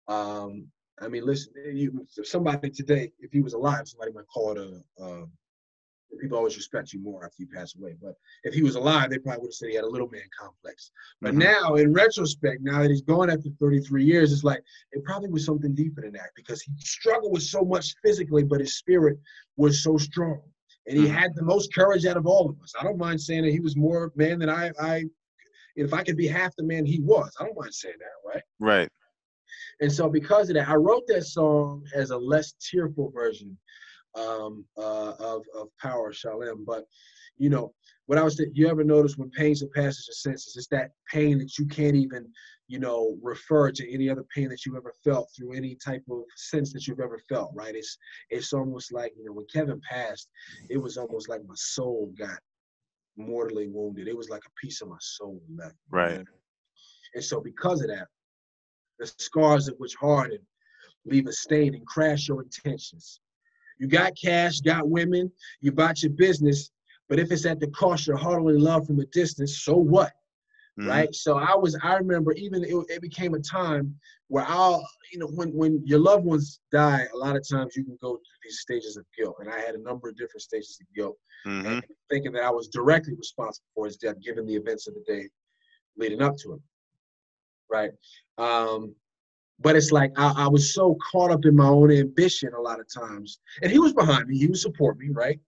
[0.09, 0.69] Um,
[1.01, 5.05] I mean, listen, you, somebody today, if he was alive, somebody might call it a,
[5.05, 5.27] a
[6.21, 7.95] people always respect you more after you pass away.
[8.01, 10.23] But if he was alive, they probably would have said he had a little man
[10.39, 10.91] complex.
[11.21, 11.41] But mm-hmm.
[11.41, 15.45] now, in retrospect, now that he's gone after 33 years, it's like it probably was
[15.45, 19.19] something deeper than that because he struggled with so much physically, but his spirit
[19.57, 20.41] was so strong.
[20.87, 21.15] And he mm-hmm.
[21.15, 22.73] had the most courage out of all of us.
[22.81, 25.05] I don't mind saying that he was more man than I, I
[25.77, 27.31] if I could be half the man he was.
[27.39, 28.43] I don't mind saying that, right?
[28.59, 28.89] Right.
[29.81, 33.57] And so because of that, I wrote that song as a less tearful version
[34.15, 36.65] um, uh, of, of Power Shalem.
[36.65, 36.85] But,
[37.37, 37.73] you know,
[38.07, 41.39] what I was saying, you ever notice when pain surpasses your senses, it's that pain
[41.39, 42.27] that you can't even,
[42.67, 46.23] you know, refer to any other pain that you've ever felt through any type of
[46.37, 47.75] sense that you've ever felt, right?
[47.75, 47.97] It's
[48.31, 50.29] it's almost like, you know, when Kevin passed,
[50.69, 52.39] it was almost like my soul got
[53.17, 54.09] mortally wounded.
[54.09, 55.77] It was like a piece of my soul left.
[55.91, 56.25] Right.
[57.15, 58.07] And so because of that,
[58.99, 60.39] the scars of which harden
[61.05, 63.21] leave a stain and crash your intentions.
[63.79, 65.31] You got cash, got women,
[65.61, 66.71] you bought your business,
[67.09, 70.13] but if it's at the cost of heart only love from a distance, so what?
[70.79, 70.89] Mm-hmm.
[70.89, 71.15] Right.
[71.15, 73.97] So I was, I remember even it, it became a time
[74.29, 77.83] where I'll, you know, when when your loved ones die, a lot of times you
[77.83, 80.79] can go through these stages of guilt, and I had a number of different stages
[80.81, 81.81] of guilt, mm-hmm.
[82.09, 85.29] thinking that I was directly responsible for his death, given the events of the day
[85.97, 86.61] leading up to it.
[87.71, 87.91] Right.
[88.39, 88.95] Um,
[89.61, 92.79] but it's like I, I, was so caught up in my own ambition a lot
[92.79, 94.39] of times, and he was behind me.
[94.39, 95.41] He would support me, right?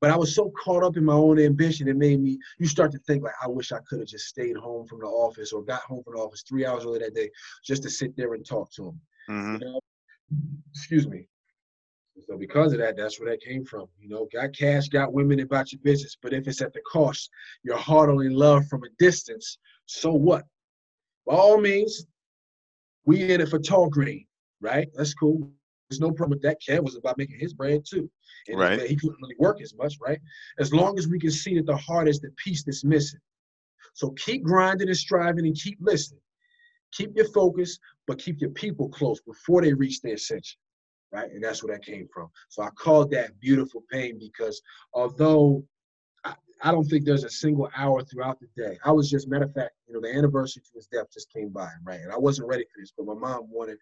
[0.00, 2.38] But I was so caught up in my own ambition, it made me.
[2.58, 5.06] You start to think like, I wish I could have just stayed home from the
[5.06, 7.30] office or got home from the office three hours early that day,
[7.64, 9.00] just to sit there and talk to him.
[9.30, 9.54] Mm-hmm.
[9.54, 9.80] You know?
[10.74, 11.28] Excuse me.
[12.28, 13.86] So because of that, that's where that came from.
[13.98, 17.30] You know, got cash, got women about your business, but if it's at the cost,
[17.62, 19.58] your heart only love from a distance.
[19.86, 20.44] So what?
[21.26, 22.06] By all means,
[23.04, 24.26] we in it for tall green,
[24.60, 24.88] right?
[24.94, 25.50] That's cool.
[25.88, 26.58] There's no problem with that.
[26.66, 28.10] Kev was about making his bread too.
[28.48, 28.80] And right.
[28.80, 30.18] he couldn't really work as much, right?
[30.58, 33.20] As long as we can see that the heart is the piece that's missing.
[33.92, 36.20] So keep grinding and striving and keep listening.
[36.92, 40.58] Keep your focus, but keep your people close before they reach their ascension.
[41.12, 41.30] Right?
[41.30, 42.28] And that's where that came from.
[42.48, 44.60] So I called that beautiful pain because
[44.94, 45.64] although
[46.64, 48.78] I don't think there's a single hour throughout the day.
[48.86, 51.50] I was just, matter of fact, you know, the anniversary to his death just came
[51.50, 52.00] by, right?
[52.00, 53.76] And I wasn't ready for this, but my mom wanted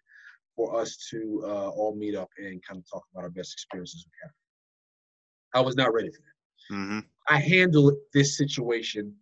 [0.53, 4.05] for us to uh, all meet up and kind of talk about our best experiences.
[5.55, 6.75] I was not ready for that.
[6.75, 6.99] Mm-hmm.
[7.29, 9.15] I handled this situation,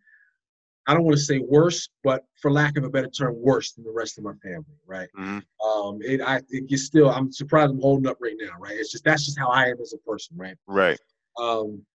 [0.87, 3.83] I don't want to say worse, but for lack of a better term, worse than
[3.83, 5.09] the rest of my family, right?
[5.19, 5.69] Mm-hmm.
[5.69, 8.73] Um, it, I, it still, I'm surprised I'm holding up right now, right?
[8.73, 10.55] It's just, that's just how I am as a person, right?
[10.65, 10.99] Right.
[11.39, 11.85] Um,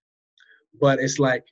[0.81, 1.45] but it's like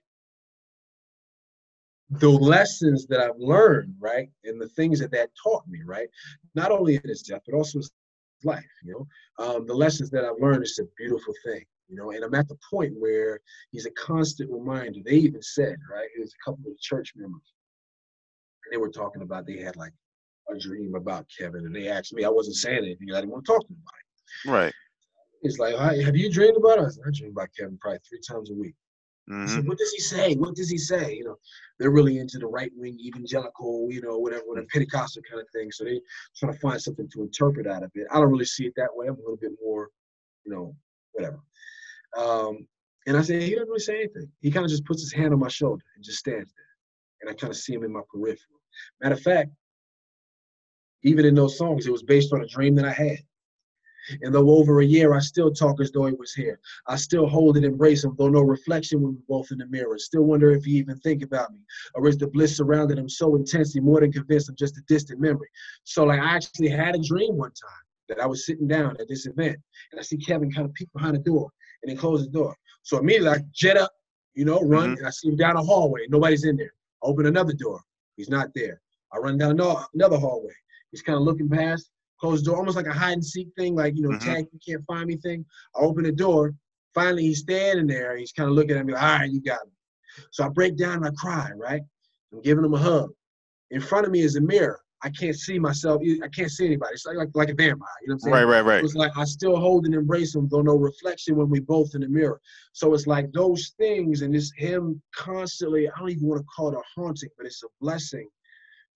[2.18, 6.08] the lessons that I've learned, right, and the things that that taught me, right,
[6.54, 7.90] not only in his death but also his
[8.44, 8.64] life.
[8.84, 8.92] You
[9.38, 11.64] know, um, the lessons that I've learned is a beautiful thing.
[11.88, 15.00] You know, and I'm at the point where he's a constant reminder.
[15.04, 17.52] They even said, right, it was a couple of church members,
[18.64, 19.92] and they were talking about they had like
[20.50, 22.24] a dream about Kevin, and they asked me.
[22.24, 23.08] I wasn't saying anything.
[23.12, 24.64] I didn't want to talk to them about it.
[24.64, 24.74] Right.
[25.42, 26.98] It's like, have you dreamed about us?
[27.06, 28.74] I dream about Kevin probably three times a week.
[29.30, 29.48] Mm-hmm.
[29.48, 30.34] Said, what does he say?
[30.34, 31.14] What does he say?
[31.14, 31.36] You know,
[31.78, 35.70] they're really into the right wing evangelical, you know, whatever, whatever Pentecostal kind of thing.
[35.72, 36.00] So they
[36.36, 38.06] trying to find something to interpret out of it.
[38.10, 39.06] I don't really see it that way.
[39.06, 39.88] I'm a little bit more,
[40.44, 40.76] you know,
[41.12, 41.40] whatever.
[42.16, 42.66] Um,
[43.06, 44.30] And I said, he doesn't really say anything.
[44.40, 46.72] He kind of just puts his hand on my shoulder and just stands there.
[47.20, 48.60] And I kind of see him in my peripheral.
[49.02, 49.50] Matter of fact,
[51.02, 53.18] even in those songs, it was based on a dream that I had.
[54.22, 56.60] And though over a year, I still talk as though he was here.
[56.86, 59.98] I still hold and embrace him, though no reflection when we're both in the mirror.
[59.98, 61.60] Still wonder if he even think about me.
[61.94, 65.20] Or is the bliss surrounding him so intensely, more than convinced I'm just a distant
[65.20, 65.48] memory.
[65.84, 69.08] So like I actually had a dream one time that I was sitting down at
[69.08, 69.56] this event
[69.92, 71.50] and I see Kevin kind of peek behind the door
[71.82, 72.54] and then close the door.
[72.82, 73.92] So immediately I jet up,
[74.34, 74.98] you know, run, mm-hmm.
[74.98, 76.02] and I see him down a hallway.
[76.08, 76.74] Nobody's in there.
[77.02, 77.80] I open another door.
[78.16, 78.80] He's not there.
[79.12, 79.58] I run down
[79.94, 80.52] another hallway.
[80.90, 81.90] He's kind of looking past
[82.24, 84.30] closed door, almost like a hide and seek thing, like you know, mm-hmm.
[84.30, 85.44] tag, you can't find me thing.
[85.76, 86.54] I open the door.
[86.94, 88.16] Finally, he's standing there.
[88.16, 89.72] He's kind of looking at me, like, all right, you got me.
[90.30, 91.82] So I break down and I cry, right?
[92.32, 93.10] I'm giving him a hug.
[93.72, 94.80] In front of me is a mirror.
[95.02, 96.00] I can't see myself.
[96.22, 96.94] I can't see anybody.
[96.94, 97.88] It's like like, like a vampire.
[98.00, 98.34] You know what I'm saying?
[98.34, 98.84] Right, right, right.
[98.84, 102.00] It's like I still hold and embrace him, though no reflection when we both in
[102.00, 102.40] the mirror.
[102.72, 105.88] So it's like those things, and it's him constantly.
[105.88, 108.28] I don't even want to call it a haunting, but it's a blessing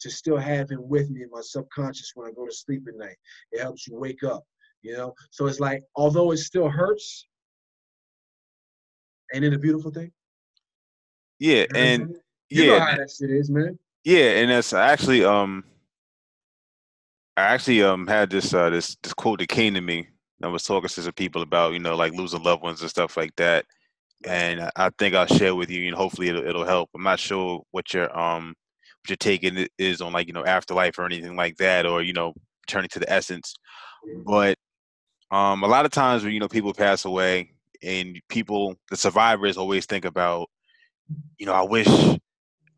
[0.01, 2.97] to still have him with me in my subconscious when I go to sleep at
[2.97, 3.17] night.
[3.53, 4.45] It helps you wake up,
[4.83, 5.15] you know?
[5.31, 7.27] So it's like, although it still hurts,
[9.35, 10.13] ain't it a beautiful thing?
[11.39, 12.17] Yeah, and
[12.51, 13.79] you yeah, know how that shit is, man.
[14.05, 15.65] Yeah, and that's actually um
[17.37, 20.09] I actually um had this uh this this quote that came to me.
[20.43, 23.17] I was talking to some people about, you know, like losing loved ones and stuff
[23.17, 23.65] like that.
[24.27, 26.91] And I think I'll share with you and hopefully it'll it'll help.
[26.95, 28.55] I'm not sure what your um
[29.09, 32.35] you're taking is on like you know afterlife or anything like that or you know
[32.67, 33.55] turning to the essence.
[34.25, 34.59] But
[35.31, 39.57] um a lot of times when you know people pass away and people the survivors
[39.57, 40.49] always think about
[41.39, 41.89] you know i wish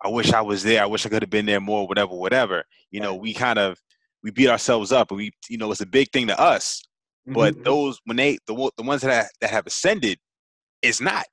[0.03, 0.83] i wish i was there.
[0.83, 2.65] I wish i could have been there more whatever whatever.
[2.91, 3.79] You know we kind of
[4.23, 6.83] we beat ourselves up and we you know it's a big thing to us
[7.27, 7.63] but mm-hmm.
[7.63, 10.19] those when they the, the ones that that have ascended
[10.83, 11.27] it's not.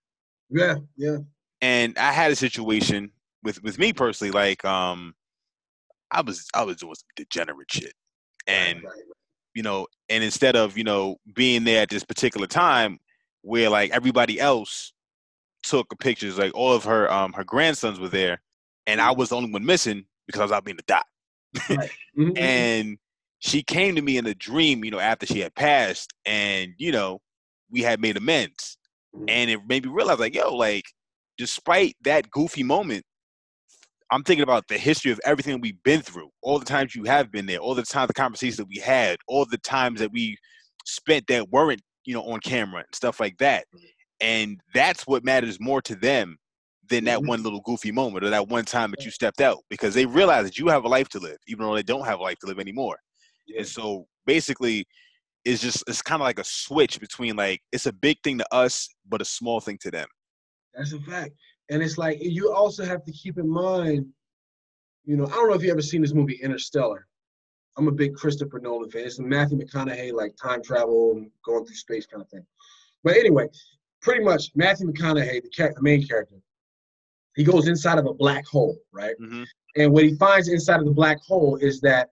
[0.50, 1.18] Yeah yeah.
[1.62, 3.12] And i had a situation
[3.44, 5.14] with with me personally, like um,
[6.12, 7.94] I was I was doing some degenerate shit,
[8.48, 8.82] and
[9.54, 13.00] you know, and instead of you know being there at this particular time
[13.42, 14.94] where like everybody else
[15.64, 18.42] took pictures, like all of her um her grandsons were there,
[18.86, 19.20] and I mm-hmm.
[19.20, 21.06] was the only one missing because I was out being the dot.
[21.70, 21.92] Right.
[22.18, 22.36] Mm-hmm.
[22.36, 22.98] and
[23.38, 26.92] she came to me in a dream, you know, after she had passed, and you
[26.92, 27.22] know,
[27.70, 28.78] we had made amends,
[29.16, 29.26] mm-hmm.
[29.28, 30.86] and it made me realize, like, yo, like,
[31.38, 33.06] despite that goofy moment,
[34.12, 37.32] I'm thinking about the history of everything we've been through, all the times you have
[37.32, 40.38] been there, all the times the conversations that we had, all the times that we
[40.86, 43.66] spent that weren't, you know, on camera and stuff like that.
[44.22, 46.38] And that's what matters more to them
[46.90, 47.28] than that mm-hmm.
[47.28, 50.46] one little goofy moment or that one time that you stepped out because they realize
[50.46, 52.48] that you have a life to live, even though they don't have a life to
[52.48, 52.98] live anymore.
[53.46, 53.60] Yeah.
[53.60, 54.86] And so basically,
[55.46, 58.54] it's just it's kind of like a switch between like it's a big thing to
[58.54, 60.08] us, but a small thing to them.
[60.74, 61.34] That's a fact.
[61.70, 64.06] And it's like you also have to keep in mind,
[65.06, 67.08] you know, I don't know if you ever seen this movie Interstellar.
[67.78, 69.06] I'm a big Christopher Nolan fan.
[69.06, 72.46] It's Matthew McConaughey, like time travel and going through space kind of thing.
[73.04, 73.48] But anyway,
[74.02, 76.36] pretty much Matthew McConaughey, the, the main character,
[77.36, 79.16] he goes inside of a black hole, right?
[79.22, 79.44] Mm-hmm.
[79.76, 82.10] And what he finds inside of the black hole is that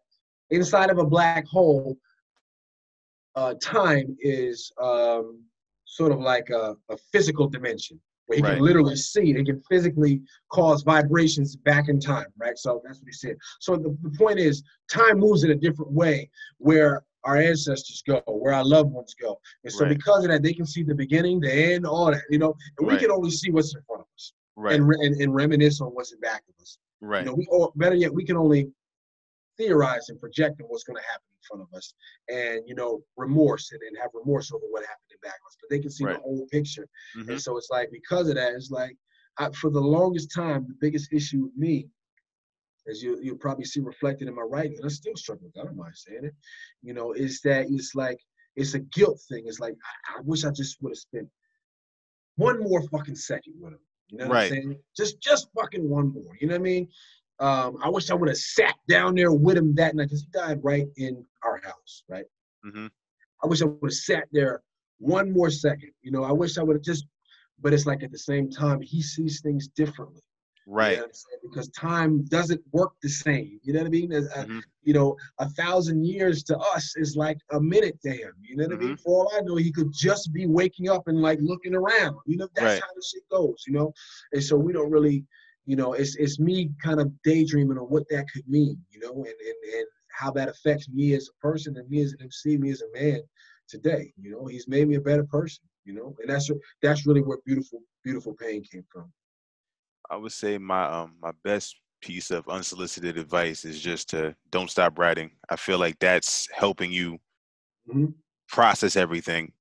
[0.52, 1.98] inside of a black hole,
[3.36, 5.42] uh, time is um,
[5.86, 8.00] sort of like a, a physical dimension
[8.34, 8.56] he right.
[8.56, 9.38] can literally see it.
[9.38, 12.58] He can physically cause vibrations back in time, right?
[12.58, 13.36] So that's what he said.
[13.60, 18.22] So the, the point is, time moves in a different way where our ancestors go,
[18.28, 19.40] where our loved ones go.
[19.64, 19.98] And so right.
[19.98, 22.88] because of that, they can see the beginning, the end, all that, you know, and
[22.88, 22.96] right.
[22.96, 24.34] we can only see what's in front of us.
[24.56, 24.80] Right.
[24.80, 26.78] And, and, and reminisce on what's in back of us.
[27.02, 27.26] Right.
[27.26, 28.70] You know, we or better yet, we can only
[29.58, 31.94] theorize and project on what's going to happen in front of us
[32.30, 35.58] and you know remorse and, and have remorse over what happened in back of us
[35.62, 36.16] but they can see right.
[36.16, 36.88] the whole picture
[37.18, 37.32] mm-hmm.
[37.32, 38.96] and so it's like because of that it's like
[39.38, 41.88] I, for the longest time the biggest issue with me
[42.88, 45.66] as you you'll probably see reflected in my writing and i still struggle with i
[45.66, 46.34] don't mind saying it
[46.82, 48.20] you know is that it's like
[48.56, 51.28] it's a guilt thing it's like i, I wish i just would have spent
[52.38, 54.44] one more fucking second with him you know what right.
[54.44, 54.80] I'm saying?
[54.96, 56.38] Just just fucking one more.
[56.40, 56.88] You know what I mean?
[57.40, 60.28] Um, I wish I would have sat down there with him that night because he
[60.32, 62.26] died right in our house, right?
[62.66, 62.88] Mm-hmm.
[63.44, 64.62] I wish I would have sat there
[65.00, 65.92] one more second.
[66.02, 67.06] You know, I wish I would have just,
[67.62, 70.22] but it's like at the same time, he sees things differently.
[70.68, 70.98] Right.
[70.98, 71.08] You know
[71.44, 73.60] because time doesn't work the same.
[73.62, 74.14] You know what I mean?
[74.14, 74.60] Uh, mm-hmm.
[74.84, 78.32] you know, a thousand years to us is like a minute to him.
[78.42, 78.80] You know what mm-hmm.
[78.82, 78.96] I mean?
[78.96, 79.04] Mm-hmm.
[79.04, 82.18] For all I know, he could just be waking up and like looking around.
[82.26, 82.82] You know, that's right.
[82.82, 83.94] how the shit goes, you know?
[84.34, 85.24] And so we don't really
[85.66, 89.14] you know, it's it's me kind of daydreaming on what that could mean, you know,
[89.14, 92.58] and and, and how that affects me as a person and me as an MC,
[92.58, 93.22] me as a man
[93.68, 94.14] today.
[94.22, 95.64] You know, he's made me a better person.
[95.84, 96.50] you know, and that's
[96.82, 99.12] that's really where beautiful beautiful pain came from.
[100.10, 104.70] I would say my um my best piece of unsolicited advice is just to don't
[104.70, 105.32] stop writing.
[105.50, 107.14] I feel like that's helping you
[107.90, 108.06] mm-hmm.
[108.48, 109.52] process everything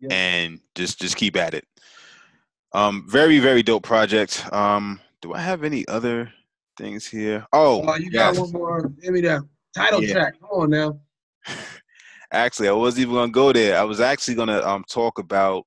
[0.00, 0.08] yeah.
[0.10, 1.64] and just just keep at it.
[2.74, 4.44] Um, very very dope project.
[4.52, 6.30] Um, do I have any other
[6.76, 7.46] things here?
[7.52, 8.88] Oh, oh you got one more.
[9.00, 9.42] Give me that
[9.74, 10.12] title yeah.
[10.12, 10.34] track.
[10.40, 11.00] Come on now.
[12.32, 13.78] actually, I wasn't even gonna go there.
[13.78, 15.64] I was actually gonna um talk about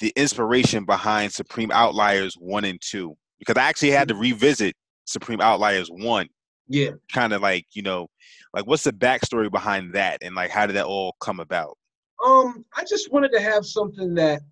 [0.00, 4.22] the inspiration behind Supreme Outliers one and two because I actually had to mm-hmm.
[4.22, 4.74] revisit
[5.06, 6.28] Supreme Outliers one.
[6.66, 6.90] Yeah.
[7.12, 8.08] Kind of like you know,
[8.52, 11.78] like what's the backstory behind that, and like how did that all come about?
[12.24, 14.42] Um, I just wanted to have something that,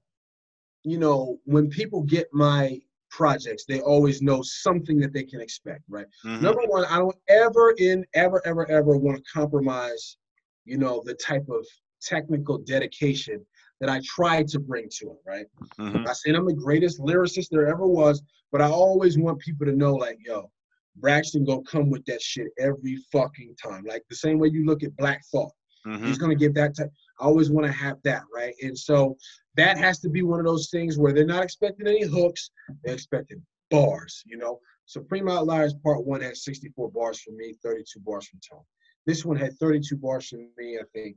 [0.84, 2.80] you know, when people get my
[3.16, 6.06] projects, they always know something that they can expect, right?
[6.24, 6.44] Mm-hmm.
[6.44, 10.18] Number one, I don't ever in ever ever ever want to compromise,
[10.66, 11.66] you know, the type of
[12.02, 13.44] technical dedication
[13.80, 15.46] that I tried to bring to it, right?
[15.78, 16.06] Mm-hmm.
[16.06, 19.72] I said I'm the greatest lyricist there ever was, but I always want people to
[19.72, 20.50] know, like, yo,
[20.96, 23.84] Braxton gonna come with that shit every fucking time.
[23.86, 25.52] Like the same way you look at Black Thought.
[25.86, 26.06] Mm-hmm.
[26.06, 26.92] He's gonna give that type.
[27.18, 28.54] I always want to have that, right?
[28.62, 29.16] And so
[29.56, 32.50] that has to be one of those things where they're not expecting any hooks,
[32.84, 34.60] they're expecting bars, you know.
[34.86, 38.64] Supreme Outliers Part One had 64 bars for me, 32 bars from Tone.
[39.04, 41.16] This one had 32 bars for me, I think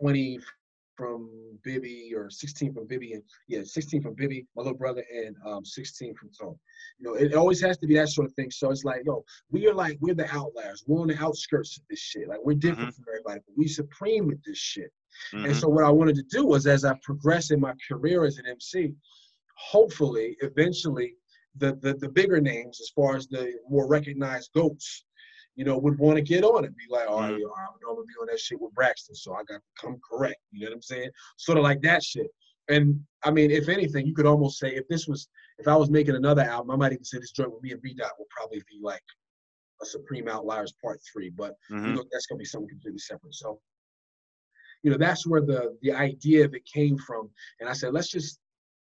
[0.00, 0.40] 20
[0.96, 1.30] from
[1.62, 5.64] Bibby or 16 from Bibby and yeah, 16 from Bibby, my little brother, and um,
[5.64, 6.56] 16 from Tone.
[6.98, 8.50] You know, it always has to be that sort of thing.
[8.50, 10.84] So it's like, yo, we are like we're the outliers.
[10.86, 12.28] We're on the outskirts of this shit.
[12.28, 13.02] Like we're different mm-hmm.
[13.02, 14.92] from everybody, but we supreme with this shit.
[15.34, 15.46] Mm-hmm.
[15.46, 18.38] And so what I wanted to do was as I progress in my career as
[18.38, 18.94] an MC,
[19.56, 21.14] hopefully, eventually,
[21.56, 25.04] the the, the bigger names as far as the more recognized goats
[25.56, 26.76] you know, would want to get on it.
[26.76, 27.40] Be like, all right, mm-hmm.
[27.40, 30.40] yo, I'm gonna be on that shit with Braxton, so I got to come correct.
[30.50, 31.10] You know what I'm saying?
[31.36, 32.26] Sort of like that shit.
[32.68, 35.28] And I mean, if anything, you could almost say if this was,
[35.58, 37.82] if I was making another album, I might even say this joint with me and
[37.82, 39.02] B Dot would probably be like
[39.82, 41.30] a Supreme Outliers Part Three.
[41.30, 41.86] But mm-hmm.
[41.86, 43.34] you know, that's gonna be something completely separate.
[43.34, 43.60] So,
[44.82, 47.30] you know, that's where the the idea of it came from.
[47.60, 48.40] And I said, let's just,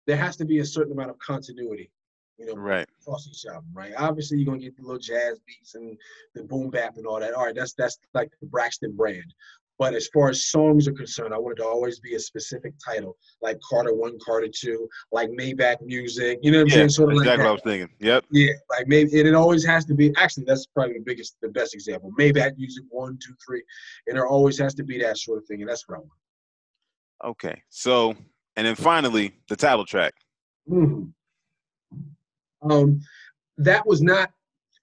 [0.08, 1.92] there has to be a certain amount of continuity
[2.38, 2.88] you know, right.
[3.02, 3.94] across each album, right?
[3.98, 5.98] Obviously, you're gonna get the little jazz beats and
[6.34, 7.34] the boom bap and all that.
[7.34, 9.34] All right, that's that's like the Braxton brand.
[9.78, 13.18] But as far as songs are concerned, I wanted to always be a specific title,
[13.42, 16.40] like Carter One, Carter Two, like Maybach Music.
[16.42, 16.90] You know what I'm saying?
[16.90, 17.90] Sort of exactly like what I was thinking.
[18.00, 18.26] Yep.
[18.32, 20.14] Yeah, like maybe and it always has to be.
[20.18, 22.12] Actually, that's probably the biggest, the best example.
[22.18, 23.64] Maybach Music One, Two, Three,
[24.08, 26.12] and there always has to be that sort of thing, and that's what I want.
[27.26, 28.16] Okay, so
[28.56, 30.14] and then finally the title track.
[30.70, 31.10] Mm-hmm.
[32.70, 33.02] Um,
[33.58, 34.32] that was not.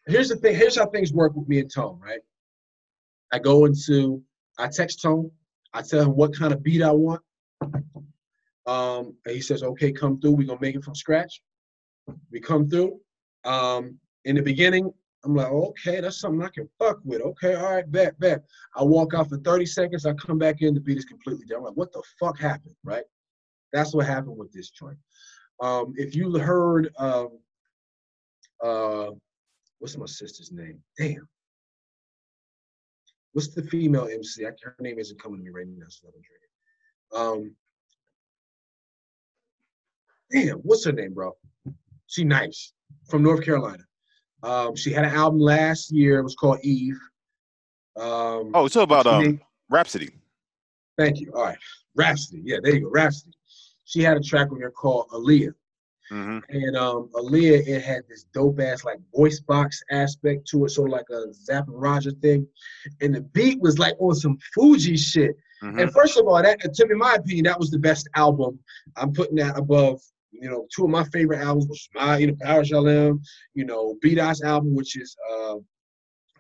[0.07, 0.55] Here's the thing.
[0.55, 1.99] Here's how things work with me and Tone.
[2.01, 2.21] Right.
[3.33, 4.23] I go into.
[4.59, 5.31] I text Tone.
[5.73, 7.23] I tell him what kind of beat I want.
[8.67, 10.33] Um, and he says, "Okay, come through.
[10.33, 11.43] We're gonna make it from scratch."
[12.31, 13.01] We come through.
[13.45, 14.93] Um, in the beginning,
[15.25, 17.21] I'm like, okay, that's something I can fuck with.
[17.21, 18.43] Okay, all right, bet, bet.
[18.75, 20.05] I walk out for 30 seconds.
[20.05, 20.75] I come back in.
[20.75, 21.69] The beat is completely different.
[21.69, 22.75] I'm like, what the fuck happened?
[22.85, 23.05] Right.
[23.73, 24.99] That's what happened with this joint.
[25.61, 27.39] Um, if you heard um,
[28.63, 29.11] uh,
[29.79, 30.79] what's my sister's name?
[30.99, 31.29] Damn.
[33.33, 34.47] What's the female MC?
[34.47, 37.53] I, her name isn't coming to me right now, so I'm drinking.
[37.53, 37.57] Um,
[40.31, 41.33] damn, what's her name, bro?
[42.07, 42.73] She nice
[43.09, 43.85] from North Carolina.
[44.43, 46.19] Um, she had an album last year.
[46.19, 46.99] It was called Eve.
[47.97, 49.41] Um, oh, it's about um,
[49.71, 50.11] Rapsody.
[50.99, 51.33] Thank you.
[51.35, 51.59] All right,
[51.95, 52.43] Rapsody.
[52.45, 53.33] Yeah, there you go, Rapsody.
[53.85, 55.53] She had a track with her called Aaliyah.
[56.13, 56.39] Mm-hmm.
[56.51, 60.91] And um, Aaliyah, it had this dope ass like voice box aspect to it, sort
[60.91, 62.47] of like a Zapp and Roger thing.
[63.01, 65.37] And the beat was like on some Fuji shit.
[65.63, 65.79] Mm-hmm.
[65.79, 68.59] And first of all, that to me, my opinion, that was the best album.
[68.97, 70.03] I'm putting that above,
[70.33, 73.23] you know, two of my favorite albums, which my, you know, Power Shalem,
[73.55, 75.55] you know, B Dot's album, which is uh,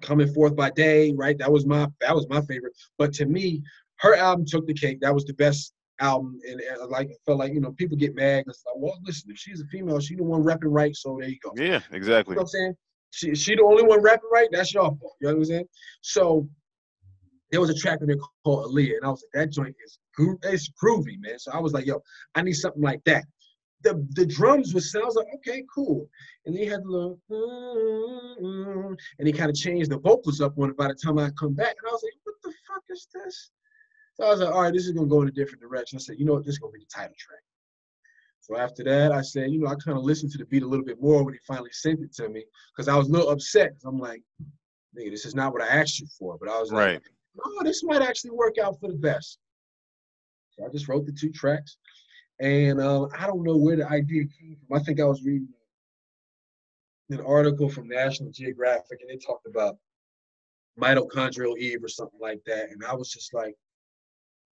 [0.02, 1.38] Coming Forth by Day, right?
[1.38, 2.74] That was my that was my favorite.
[2.98, 3.62] But to me,
[4.00, 5.00] her album took the cake.
[5.00, 8.44] That was the best album, and, and like felt like you know people get mad.
[8.46, 11.30] It's like, well, listen, if she's a female, she the one repping right, so there
[11.30, 11.52] you go.
[11.56, 12.32] Yeah, exactly.
[12.32, 12.74] You know what I'm saying?
[13.10, 14.48] She she the only one rapping right.
[14.50, 15.14] That's your fault.
[15.20, 15.68] You know what I'm saying?
[16.00, 16.48] So
[17.50, 19.98] there was a track in there called Aaliyah, and I was like, that joint is
[20.44, 21.38] it's groovy, man.
[21.38, 22.02] So I was like, yo,
[22.34, 23.24] I need something like that.
[23.82, 26.08] The the drums was sounds like okay, cool,
[26.46, 30.56] and then he had the little, mm-hmm, and he kind of changed the vocals up
[30.58, 30.76] on it.
[30.76, 33.50] By the time I come back, and I was like, what the fuck is this?
[34.22, 35.96] So I was like, all right, this is gonna go in a different direction.
[35.96, 37.40] I said, you know what, this is gonna be the title track.
[38.40, 40.66] So after that, I said, you know, I kind of listened to the beat a
[40.66, 43.30] little bit more when he finally sent it to me because I was a little
[43.30, 44.22] upset I'm like,
[44.96, 46.38] nigga, this is not what I asked you for.
[46.38, 46.92] But I was right.
[46.92, 47.02] like,
[47.44, 49.38] oh, this might actually work out for the best.
[50.50, 51.78] So I just wrote the two tracks.
[52.38, 54.78] And uh, I don't know where the idea came from.
[54.80, 55.48] I think I was reading
[57.10, 59.78] an article from National Geographic and they talked about
[60.80, 62.70] mitochondrial Eve or something like that.
[62.70, 63.56] And I was just like,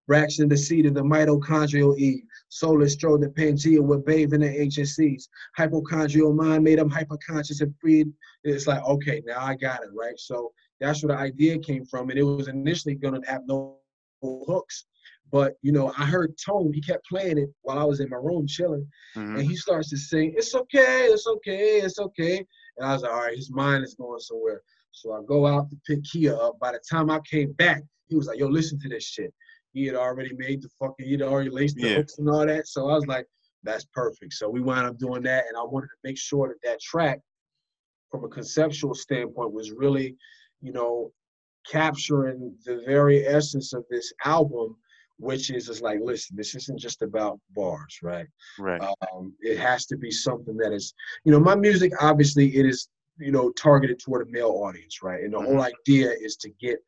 [0.09, 2.25] Braxton, the seed of the mitochondrial Eve.
[2.49, 5.29] Solar strode the Pangea bathe in the ancient seas.
[5.57, 8.11] Hypochondrial mind made them hyperconscious and freed.
[8.43, 10.19] It's like, okay, now I got it, right?
[10.19, 12.09] So that's where the idea came from.
[12.09, 13.77] And it was initially going to have no
[14.23, 14.87] hooks.
[15.31, 18.17] But, you know, I heard Tone, he kept playing it while I was in my
[18.17, 18.89] room chilling.
[19.15, 19.37] Mm-hmm.
[19.37, 22.39] And he starts to sing, It's okay, it's okay, it's okay.
[22.79, 24.63] And I was like, All right, his mind is going somewhere.
[24.93, 26.59] So I go out to pick Kia up.
[26.59, 29.35] By the time I came back, he was like, Yo, listen to this shit.
[29.79, 31.97] He had already made the fucking, he'd already laced the yeah.
[31.97, 32.67] hooks and all that.
[32.67, 33.27] So I was like,
[33.63, 34.33] that's perfect.
[34.33, 37.21] So we wound up doing that, and I wanted to make sure that that track,
[38.11, 40.17] from a conceptual standpoint, was really,
[40.61, 41.13] you know,
[41.71, 44.77] capturing the very essence of this album,
[45.19, 48.27] which is just like, listen, this isn't just about bars, right?
[48.59, 48.81] Right.
[48.81, 52.89] Um, it has to be something that is, you know, my music obviously it is,
[53.19, 55.23] you know, targeted toward a male audience, right?
[55.23, 55.57] And the mm-hmm.
[55.57, 56.79] whole idea is to get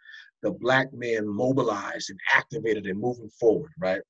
[0.43, 4.01] the black man mobilized and activated and moving forward, right?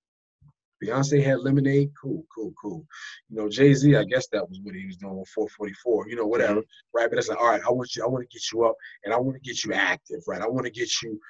[0.82, 2.86] Beyonce had Lemonade, cool, cool, cool.
[3.28, 6.16] You know, Jay Z, I guess that was what he was doing with 444, you
[6.16, 6.98] know, whatever, mm-hmm.
[6.98, 7.10] right?
[7.10, 8.74] But it's like, all right, I want you, I want to get you up
[9.04, 10.40] and I want to get you active, right?
[10.40, 11.20] I want to get you,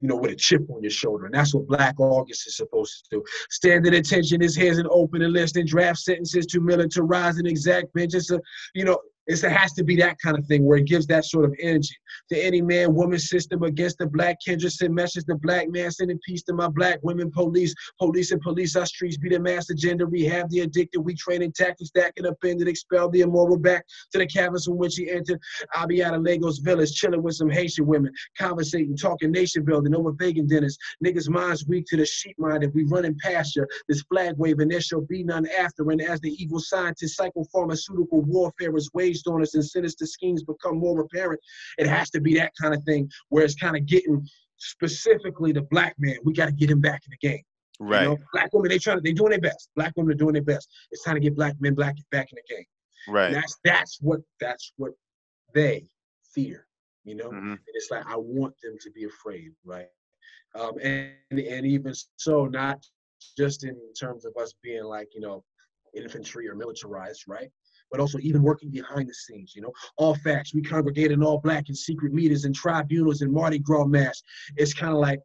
[0.00, 1.26] you know, with a chip on your shoulder.
[1.26, 3.24] And that's what Black August is supposed to do.
[3.50, 7.92] Stand at attention, his hands and open and listen, draft sentences to militarize and exact
[7.94, 8.30] benches.
[8.74, 11.24] You know, it's, it has to be that kind of thing where it gives that
[11.24, 11.94] sort of energy
[12.30, 14.38] to any man, woman system against the black.
[14.40, 18.74] Send message the black man, sending peace to my black women, police, police and police.
[18.76, 20.06] Our streets be the mass agenda.
[20.06, 21.00] We have the addicted.
[21.00, 24.76] We training tactics, that can up and expel the immoral back to the caverns from
[24.76, 25.40] which he entered.
[25.72, 29.94] I'll be out of Lagos Village, chilling with some Haitian women, conversating, talking nation building
[29.94, 30.76] over vegan dinners.
[31.04, 32.64] Niggas' minds weak to the sheep mind.
[32.64, 35.90] If we running past you, this flag waving, there shall be none after.
[35.90, 40.78] And as the evil scientist, psychopharmaceutical warfare is waged on us and sinister schemes become
[40.78, 41.40] more apparent.
[41.78, 44.26] It has to be that kind of thing where it's kind of getting
[44.58, 46.16] specifically the black man.
[46.24, 47.42] We got to get him back in the game.
[47.80, 48.02] Right.
[48.02, 49.70] You know, black women, they trying to, they doing their best.
[49.74, 50.68] Black women are doing their best.
[50.90, 52.64] It's time to get black men black back in the game.
[53.08, 53.26] Right.
[53.26, 54.92] And that's that's what that's what
[55.54, 55.88] they
[56.34, 56.66] fear.
[57.04, 57.50] You know, mm-hmm.
[57.52, 59.88] and it's like I want them to be afraid, right?
[60.54, 62.84] Um, and and even so, not
[63.36, 65.42] just in terms of us being like you know
[65.96, 67.50] infantry or militarized, right?
[67.92, 69.54] But also even working behind the scenes.
[69.54, 70.54] You know, all facts.
[70.54, 74.22] We congregate in all black and secret meetings and tribunals and Mardi Gras mass.
[74.56, 75.20] It's kind of like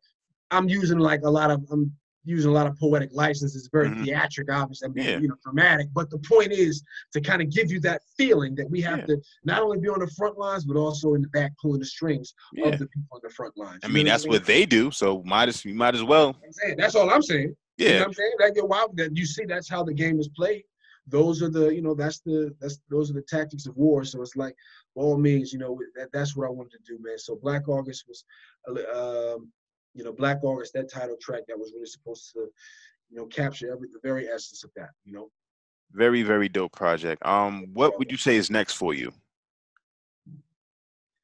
[0.52, 1.92] I'm using like a lot of I'm
[2.26, 3.56] using a lot of poetic license.
[3.56, 4.04] It's very mm-hmm.
[4.04, 5.18] theatric, obviously, I mean, yeah.
[5.18, 5.88] you know, dramatic.
[5.94, 9.06] But the point is to kind of give you that feeling that we have yeah.
[9.06, 11.86] to not only be on the front lines, but also in the back pulling the
[11.86, 12.68] strings yeah.
[12.68, 13.80] of the people on the front lines.
[13.84, 14.42] I mean, that's what, I mean?
[14.42, 16.36] what they do, so might as you might as well.
[16.78, 17.56] That's all I'm saying.
[17.78, 20.64] Yeah, you know I'm saying that, that you see that's how the game is played
[21.08, 24.04] those are the you know that's the that's those are the tactics of war.
[24.04, 24.56] So it's like
[24.96, 27.18] by all means you know that, that's what i wanted to do man.
[27.18, 28.26] So black august was
[28.68, 29.50] um,
[29.94, 32.48] you know black august that title track that was really supposed to
[33.10, 35.30] you know capture every the very essence of that you know?
[35.94, 37.26] Very very dope project.
[37.26, 39.14] Um what would you say is next for you?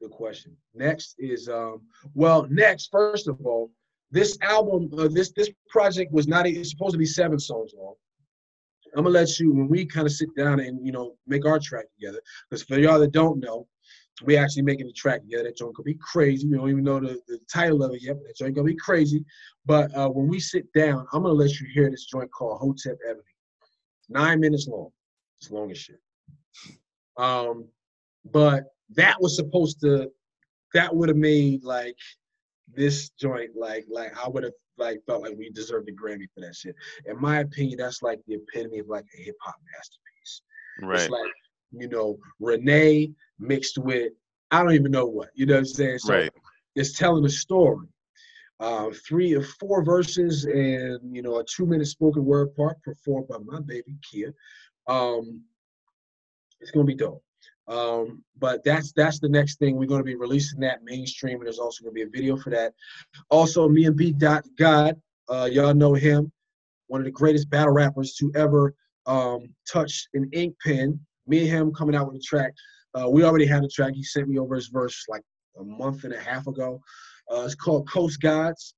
[0.02, 0.56] Good question.
[0.74, 1.82] Next is um
[2.14, 3.70] well next first of all
[4.12, 7.96] this album uh, this this project was not it's supposed to be seven songs long
[8.96, 11.60] I'm gonna let you when we kind of sit down and you know make our
[11.60, 12.22] track together.
[12.50, 13.68] Because for y'all that don't know,
[14.24, 15.46] we actually making the track together.
[15.46, 16.48] That joint gonna be crazy.
[16.48, 18.76] We don't even know the, the title of it yet, but that joint gonna be
[18.76, 19.26] crazy.
[19.66, 22.98] But uh, when we sit down, I'm gonna let you hear this joint called Hotep
[23.08, 23.24] Ebony.
[24.10, 24.90] Nine minutes long.
[25.42, 26.00] It's long as shit.
[27.18, 27.66] Um,
[28.32, 28.66] but
[28.96, 30.12] that was supposed to.
[30.74, 31.98] That would have made like
[32.76, 36.42] this joint like like I would have like felt like we deserved a Grammy for
[36.42, 36.76] that shit.
[37.06, 40.42] In my opinion, that's like the epitome of like a hip hop masterpiece.
[40.82, 41.02] Right.
[41.02, 41.32] It's like,
[41.72, 44.14] you know, Renee mixed with
[44.52, 45.30] I don't even know what.
[45.34, 46.00] You know what I'm saying?
[46.00, 46.32] So right.
[46.76, 47.88] it's telling a story.
[48.60, 53.28] Uh, three or four verses and you know a two minute spoken word part performed
[53.28, 54.34] by my baby Kia.
[54.88, 55.42] Um,
[56.62, 57.24] it's gonna be dope.
[57.68, 59.78] Um, but that's that's the next thing.
[59.78, 62.36] We're going to be releasing that mainstream, and there's also going to be a video
[62.36, 62.74] for that.
[63.30, 64.12] Also, me and B.
[64.12, 65.00] Dot God,
[65.30, 66.32] uh, y'all know him,
[66.88, 71.00] one of the greatest battle rappers to ever um, touch an ink pen.
[71.26, 72.54] Me and him coming out with a track.
[72.94, 73.94] Uh, we already had a track.
[73.94, 75.24] He sent me over his verse like
[75.60, 76.82] a month and a half ago.
[77.32, 78.76] Uh, it's called Coast Gods.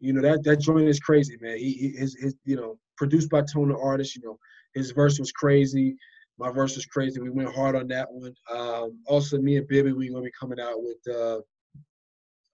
[0.00, 1.58] You know that that joint is crazy, man.
[1.58, 4.16] He, his, his you know produced by Tone the artist.
[4.16, 4.38] You know
[4.74, 5.96] his verse was crazy.
[6.38, 7.20] My verse was crazy.
[7.20, 8.34] We went hard on that one.
[8.50, 11.40] Um, also, me and Bibby, we're gonna be coming out with uh,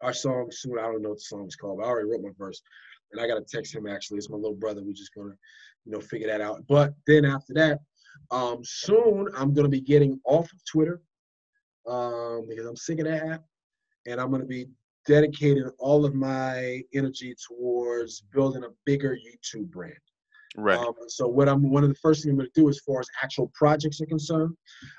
[0.03, 0.79] our song soon.
[0.79, 1.79] I don't know what the song's called.
[1.79, 2.63] But I already wrote my verse.
[3.13, 4.19] and I gotta text him actually.
[4.19, 4.83] It's my little brother.
[4.83, 5.35] We're just gonna,
[5.85, 6.65] you know, figure that out.
[6.69, 7.81] But then after that,
[8.31, 11.03] um, soon I'm gonna be getting off of Twitter,
[11.87, 13.45] um, because I'm sick of that app,
[14.07, 14.67] and I'm gonna be
[15.07, 19.95] dedicating all of my energy towards building a bigger YouTube brand.
[20.57, 20.79] Right.
[20.79, 23.09] Um, so what I'm one of the first things I'm gonna do as far as
[23.23, 24.55] actual projects are concerned,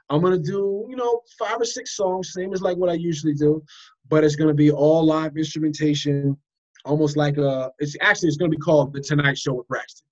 [0.09, 3.35] I'm gonna do you know five or six songs, same as like what I usually
[3.35, 3.63] do,
[4.09, 6.35] but it's gonna be all live instrumentation,
[6.85, 7.71] almost like a.
[7.77, 10.07] It's actually it's gonna be called the Tonight Show with Braxton.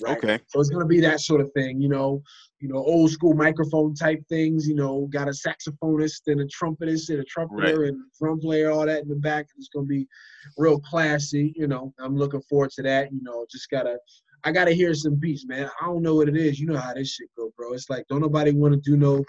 [0.00, 0.16] Right?
[0.16, 0.38] Okay.
[0.46, 2.22] So it's gonna be that sort of thing, you know,
[2.60, 4.66] you know, old school microphone type things.
[4.66, 8.86] You know, got a saxophonist and a trumpetist and a trumpeter and drum player, all
[8.86, 9.48] that in the back.
[9.58, 10.08] It's gonna be
[10.56, 11.52] real classy.
[11.56, 13.12] You know, I'm looking forward to that.
[13.12, 13.98] You know, just gotta
[14.44, 15.70] I gotta hear some beats, man.
[15.80, 16.60] I don't know what it is.
[16.60, 17.72] You know how this shit go, bro.
[17.72, 19.24] It's like don't nobody want to do no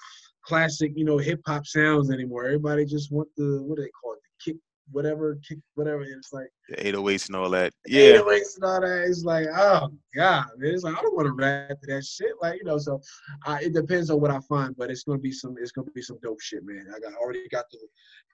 [0.46, 2.46] classic, you know, hip hop sounds anymore.
[2.46, 6.02] Everybody just want the what do they call it, the kick, whatever, kick, whatever.
[6.04, 7.74] It's like the 808s and all that.
[7.74, 8.18] Oh yeah.
[8.18, 9.06] 808s and all that.
[9.08, 10.74] It's like, oh god, man.
[10.74, 12.32] It's like I don't want to rap to that shit.
[12.42, 13.02] Like you know, so
[13.48, 16.20] it depends on what I find, but it's gonna be some, it's gonna be some
[16.24, 16.88] dope shit, man.
[16.96, 17.80] I got already got the,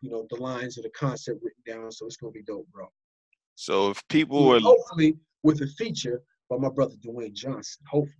[0.02, 2.88] you know, the lines of the concept written down, so it's gonna be dope, bro.
[3.56, 7.84] So if people are hopefully with a feature by my brother Dwayne Johnson.
[7.90, 8.14] Hopefully.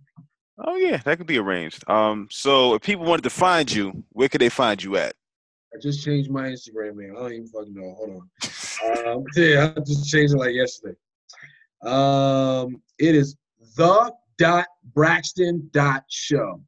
[0.58, 1.88] Oh yeah, that could be arranged.
[1.88, 5.14] Um, so if people wanted to find you, where could they find you at?
[5.74, 7.12] I just changed my Instagram, man.
[7.16, 7.94] I don't even fucking know.
[7.94, 9.16] Hold on.
[9.16, 10.96] um, yeah, I just changed it like yesterday.
[11.82, 13.36] Um, it is
[13.76, 16.62] the dot Braxton dot show.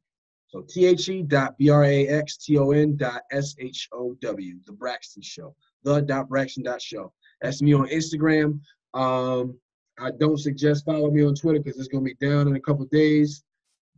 [0.49, 3.87] So T H E dot B R A X T O N dot S H
[3.91, 4.59] O W.
[4.65, 5.55] The Braxton Show.
[5.83, 7.11] The dot Braxton dot show.
[7.41, 8.59] That's me on Instagram.
[8.93, 9.57] Um,
[10.01, 12.85] I don't suggest follow me on Twitter because it's gonna be down in a couple
[12.85, 13.43] days.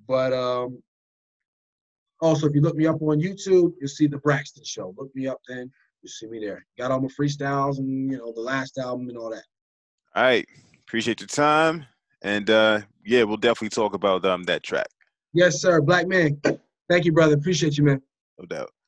[0.07, 0.81] But um,
[2.21, 4.93] also, if you look me up on YouTube, you'll see the Braxton Show.
[4.97, 5.71] Look me up then,
[6.01, 6.65] you'll see me there.
[6.77, 9.43] Got all my freestyles and you know the last album and all that.
[10.15, 10.45] All right,
[10.81, 11.85] appreciate your time,
[12.21, 14.87] and uh, yeah, we'll definitely talk about um that track.
[15.33, 15.81] Yes, sir.
[15.81, 16.39] Black man.
[16.89, 17.35] Thank you, brother.
[17.35, 18.01] Appreciate you, man.
[18.37, 18.71] No doubt.